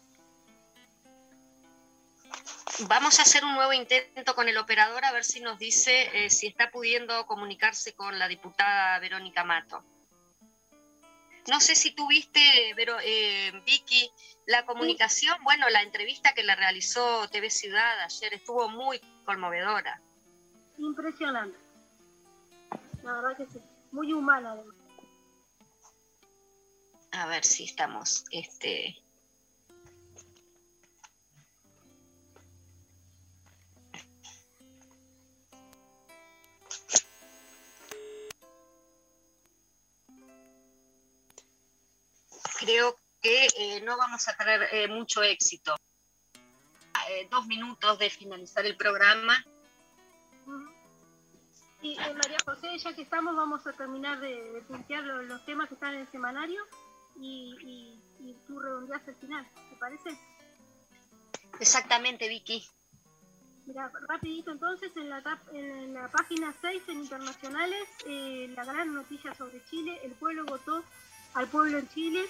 Vamos 2.88 3.20
a 3.20 3.24
hacer 3.24 3.44
un 3.44 3.54
nuevo 3.54 3.74
intento 3.74 4.34
con 4.34 4.48
el 4.48 4.58
operador 4.58 5.04
a 5.04 5.12
ver 5.12 5.26
si 5.26 5.42
nos 5.42 5.60
dice 5.60 6.10
eh, 6.14 6.30
si 6.30 6.48
está 6.48 6.72
pudiendo 6.72 7.26
comunicarse 7.28 7.94
con 7.94 8.18
la 8.18 8.28
diputada 8.28 8.98
Verónica 9.00 9.44
Mato. 9.44 9.84
No 11.52 11.60
sé 11.60 11.76
si 11.76 11.92
tuviste, 11.92 12.40
pero, 12.78 12.96
eh, 13.04 13.52
Vicky, 13.66 14.10
la 14.46 14.66
comunicación, 14.66 15.36
bueno, 15.44 15.68
la 15.70 15.82
entrevista 15.82 16.32
que 16.34 16.44
le 16.44 16.56
realizó 16.56 17.28
TV 17.28 17.50
Ciudad 17.50 18.00
ayer 18.00 18.36
estuvo 18.36 18.70
muy 18.70 19.02
conmovedora. 19.26 20.00
Impresionante. 20.78 21.58
La 23.04 23.16
verdad 23.16 23.36
que 23.36 23.46
sí, 23.48 23.60
muy 23.92 24.14
humana. 24.14 24.56
A 27.12 27.26
ver 27.26 27.44
si 27.44 27.66
estamos, 27.66 28.24
este, 28.32 29.01
creo 42.72 42.96
que 43.22 43.48
eh, 43.58 43.82
no 43.82 43.98
vamos 43.98 44.28
a 44.28 44.36
tener 44.36 44.68
eh, 44.72 44.88
mucho 44.88 45.22
éxito. 45.24 45.76
Eh, 47.10 47.28
dos 47.30 47.46
minutos 47.46 48.00
de 48.00 48.10
finalizar 48.10 48.66
el 48.66 48.78
programa. 48.78 49.44
Y 51.82 51.98
María 51.98 52.38
José, 52.46 52.78
ya 52.78 52.94
que 52.94 53.02
estamos, 53.02 53.36
vamos 53.36 53.66
a 53.66 53.74
terminar 53.74 54.20
de, 54.20 54.64
plantear 54.68 55.04
los, 55.04 55.44
temas 55.46 55.68
que 55.68 55.74
están 55.74 55.96
en 55.96 56.02
el 56.02 56.08
semanario 56.12 56.64
y, 57.20 58.00
tú 58.48 58.60
redondeas 58.60 59.06
el 59.08 59.16
final, 59.16 59.48
¿te 59.70 59.76
parece? 59.78 60.18
Exactamente, 61.60 62.28
Vicky. 62.30 62.68
Mira, 63.66 63.92
rapidito 64.08 64.52
entonces, 64.52 64.96
en 64.96 65.10
la, 65.10 65.40
en 65.54 65.94
la 65.94 66.08
página 66.10 66.54
6 66.62 66.84
en 66.88 67.00
Internacionales, 67.00 67.88
la 68.06 68.64
gran 68.64 68.94
noticia 68.94 69.34
sobre 69.34 69.64
Chile, 69.66 70.00
el 70.04 70.12
pueblo 70.12 70.46
votó 70.46 70.84
al 71.34 71.48
pueblo 71.48 71.80
en 71.80 71.90
Chile, 71.90 72.26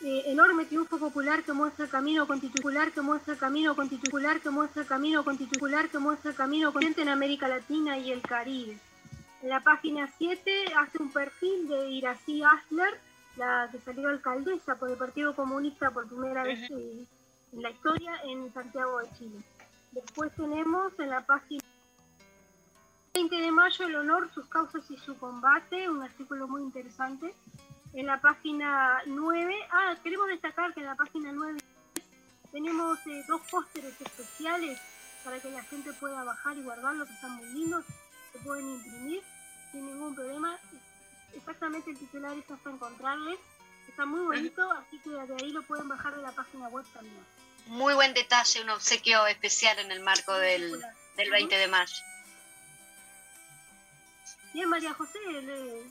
eh, 0.00 0.22
enorme 0.26 0.64
triunfo 0.64 0.96
popular 0.98 1.42
que 1.42 1.52
muestra 1.52 1.86
el 1.86 1.90
camino 1.90 2.24
constitucional, 2.26 2.92
que 2.92 3.00
muestra 3.00 3.32
el 3.32 3.38
camino 3.40 3.74
constitucional, 3.74 4.40
que 4.40 4.50
muestra 4.50 4.84
camino 4.84 5.24
constitucional, 5.24 5.90
que 5.90 5.98
muestra 5.98 6.30
el 6.30 6.36
camino 6.36 6.72
continente 6.72 7.02
en 7.02 7.08
América 7.08 7.48
Latina 7.48 7.98
y 7.98 8.12
el 8.12 8.22
Caribe. 8.22 8.78
En 9.42 9.48
la 9.48 9.60
página 9.60 10.08
7 10.16 10.72
hace 10.76 11.02
un 11.02 11.10
perfil 11.10 11.66
de 11.66 11.90
Irací 11.90 12.44
Asler, 12.44 13.00
la 13.36 13.68
que 13.72 13.80
salió 13.80 14.08
alcaldesa 14.08 14.76
por 14.76 14.88
el 14.88 14.96
Partido 14.96 15.34
Comunista 15.34 15.90
por 15.90 16.06
primera 16.06 16.44
vez 16.44 16.70
eh, 16.70 17.04
en 17.52 17.62
la 17.62 17.70
historia 17.70 18.12
en 18.24 18.52
Santiago 18.52 18.98
de 19.00 19.10
Chile. 19.18 19.38
Después 19.90 20.32
tenemos 20.36 20.92
en 21.00 21.10
la 21.10 21.26
página 21.26 21.64
20 23.14 23.34
de 23.34 23.50
mayo 23.50 23.86
el 23.86 23.96
honor, 23.96 24.30
sus 24.32 24.46
causas 24.46 24.88
y 24.92 24.96
su 24.96 25.16
combate, 25.18 25.88
un 25.90 26.02
artículo 26.02 26.46
muy 26.46 26.62
interesante 26.62 27.34
en 27.94 28.06
la 28.06 28.20
página 28.20 29.02
9. 29.06 29.54
Ah, 29.70 29.96
queremos 30.02 30.28
destacar 30.28 30.74
que 30.74 30.80
en 30.80 30.86
la 30.86 30.96
página 30.96 31.32
9 31.32 31.58
tenemos 32.52 32.98
eh, 33.06 33.24
dos 33.26 33.40
pósteres 33.50 34.00
especiales 34.00 34.78
para 35.24 35.40
que 35.40 35.50
la 35.50 35.62
gente 35.64 35.92
pueda 35.94 36.24
bajar 36.24 36.56
y 36.56 36.62
guardarlo, 36.62 37.06
que 37.06 37.12
están 37.12 37.32
muy 37.32 37.46
lindos, 37.46 37.84
se 38.32 38.38
pueden 38.38 38.68
imprimir 38.68 39.22
sin 39.72 39.86
ningún 39.86 40.14
problema. 40.14 40.58
Exactamente 41.34 41.90
el 41.90 41.98
titular 41.98 42.36
es 42.36 42.50
hasta 42.50 42.70
encontrarles. 42.70 43.38
Está 43.88 44.06
muy 44.06 44.20
bonito, 44.20 44.70
así 44.72 44.98
que 45.00 45.10
de 45.10 45.34
ahí 45.42 45.50
lo 45.52 45.62
pueden 45.62 45.88
bajar 45.88 46.14
de 46.14 46.22
la 46.22 46.32
página 46.32 46.68
web 46.68 46.84
también. 46.92 47.24
Muy 47.66 47.94
buen 47.94 48.14
detalle, 48.14 48.62
un 48.62 48.70
obsequio 48.70 49.26
especial 49.26 49.78
en 49.78 49.90
el 49.90 50.00
marco 50.00 50.32
del, 50.34 50.80
del 51.16 51.30
20 51.30 51.54
de 51.54 51.68
mayo. 51.68 51.96
Bien, 54.54 54.68
María 54.68 54.94
José, 54.94 55.18
le, 55.42 55.82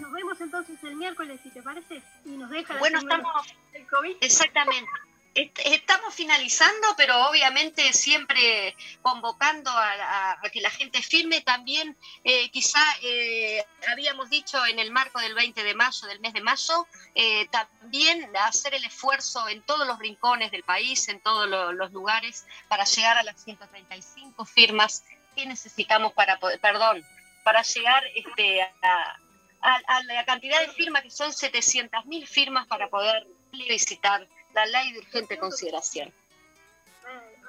nos 0.00 0.12
vemos 0.12 0.40
entonces 0.40 0.82
el 0.82 0.96
miércoles, 0.96 1.40
si 1.42 1.50
te 1.50 1.62
parece, 1.62 2.02
y 2.24 2.30
nos 2.30 2.50
deja 2.50 2.76
Bueno, 2.78 2.98
estamos. 2.98 3.54
El 3.72 3.86
COVID. 3.86 4.16
Exactamente. 4.20 4.90
Estamos 5.34 6.14
finalizando, 6.14 6.88
pero 6.94 7.26
obviamente 7.30 7.94
siempre 7.94 8.76
convocando 9.00 9.70
a, 9.70 10.38
que 10.52 10.60
la 10.60 10.68
gente 10.68 11.00
firme. 11.00 11.40
También 11.40 11.96
eh, 12.22 12.50
quizá 12.50 12.80
eh, 13.02 13.64
habíamos 13.90 14.28
dicho 14.28 14.64
en 14.66 14.78
el 14.78 14.90
marco 14.90 15.20
del 15.20 15.34
20 15.34 15.64
de 15.64 15.74
mayo, 15.74 16.06
del 16.06 16.20
mes 16.20 16.34
de 16.34 16.42
mayo, 16.42 16.86
eh, 17.14 17.48
también 17.48 18.30
hacer 18.36 18.74
el 18.74 18.84
esfuerzo 18.84 19.48
en 19.48 19.62
todos 19.62 19.86
los 19.86 19.98
rincones 19.98 20.50
del 20.50 20.64
país, 20.64 21.08
en 21.08 21.18
todos 21.20 21.48
los 21.48 21.92
lugares, 21.92 22.44
para 22.68 22.84
llegar 22.84 23.16
a 23.16 23.22
las 23.22 23.42
135 23.42 24.44
firmas 24.44 25.02
que 25.34 25.46
necesitamos 25.46 26.12
para 26.12 26.38
poder, 26.38 26.60
perdón, 26.60 27.02
para 27.42 27.62
llegar 27.62 28.04
este, 28.14 28.62
a, 28.62 29.18
a, 29.62 30.02
la 30.04 30.24
cantidad 30.24 30.60
de 30.60 30.68
firmas, 30.72 31.02
que 31.02 31.10
son 31.10 31.30
700.000 31.30 32.26
firmas 32.26 32.66
para 32.66 32.88
poder 32.88 33.26
visitar 33.52 34.26
la 34.54 34.66
ley 34.66 34.92
de 34.92 34.98
urgente 34.98 35.38
consideración. 35.38 36.12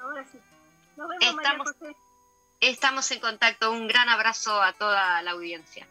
Ahora 0.00 0.24
sí. 0.30 0.38
Nos 0.96 1.08
vemos, 1.08 1.34
estamos, 1.36 1.74
estamos 2.60 3.10
en 3.10 3.20
contacto. 3.20 3.72
Un 3.72 3.88
gran 3.88 4.08
abrazo 4.08 4.62
a 4.62 4.72
toda 4.72 5.20
la 5.22 5.32
audiencia. 5.32 5.86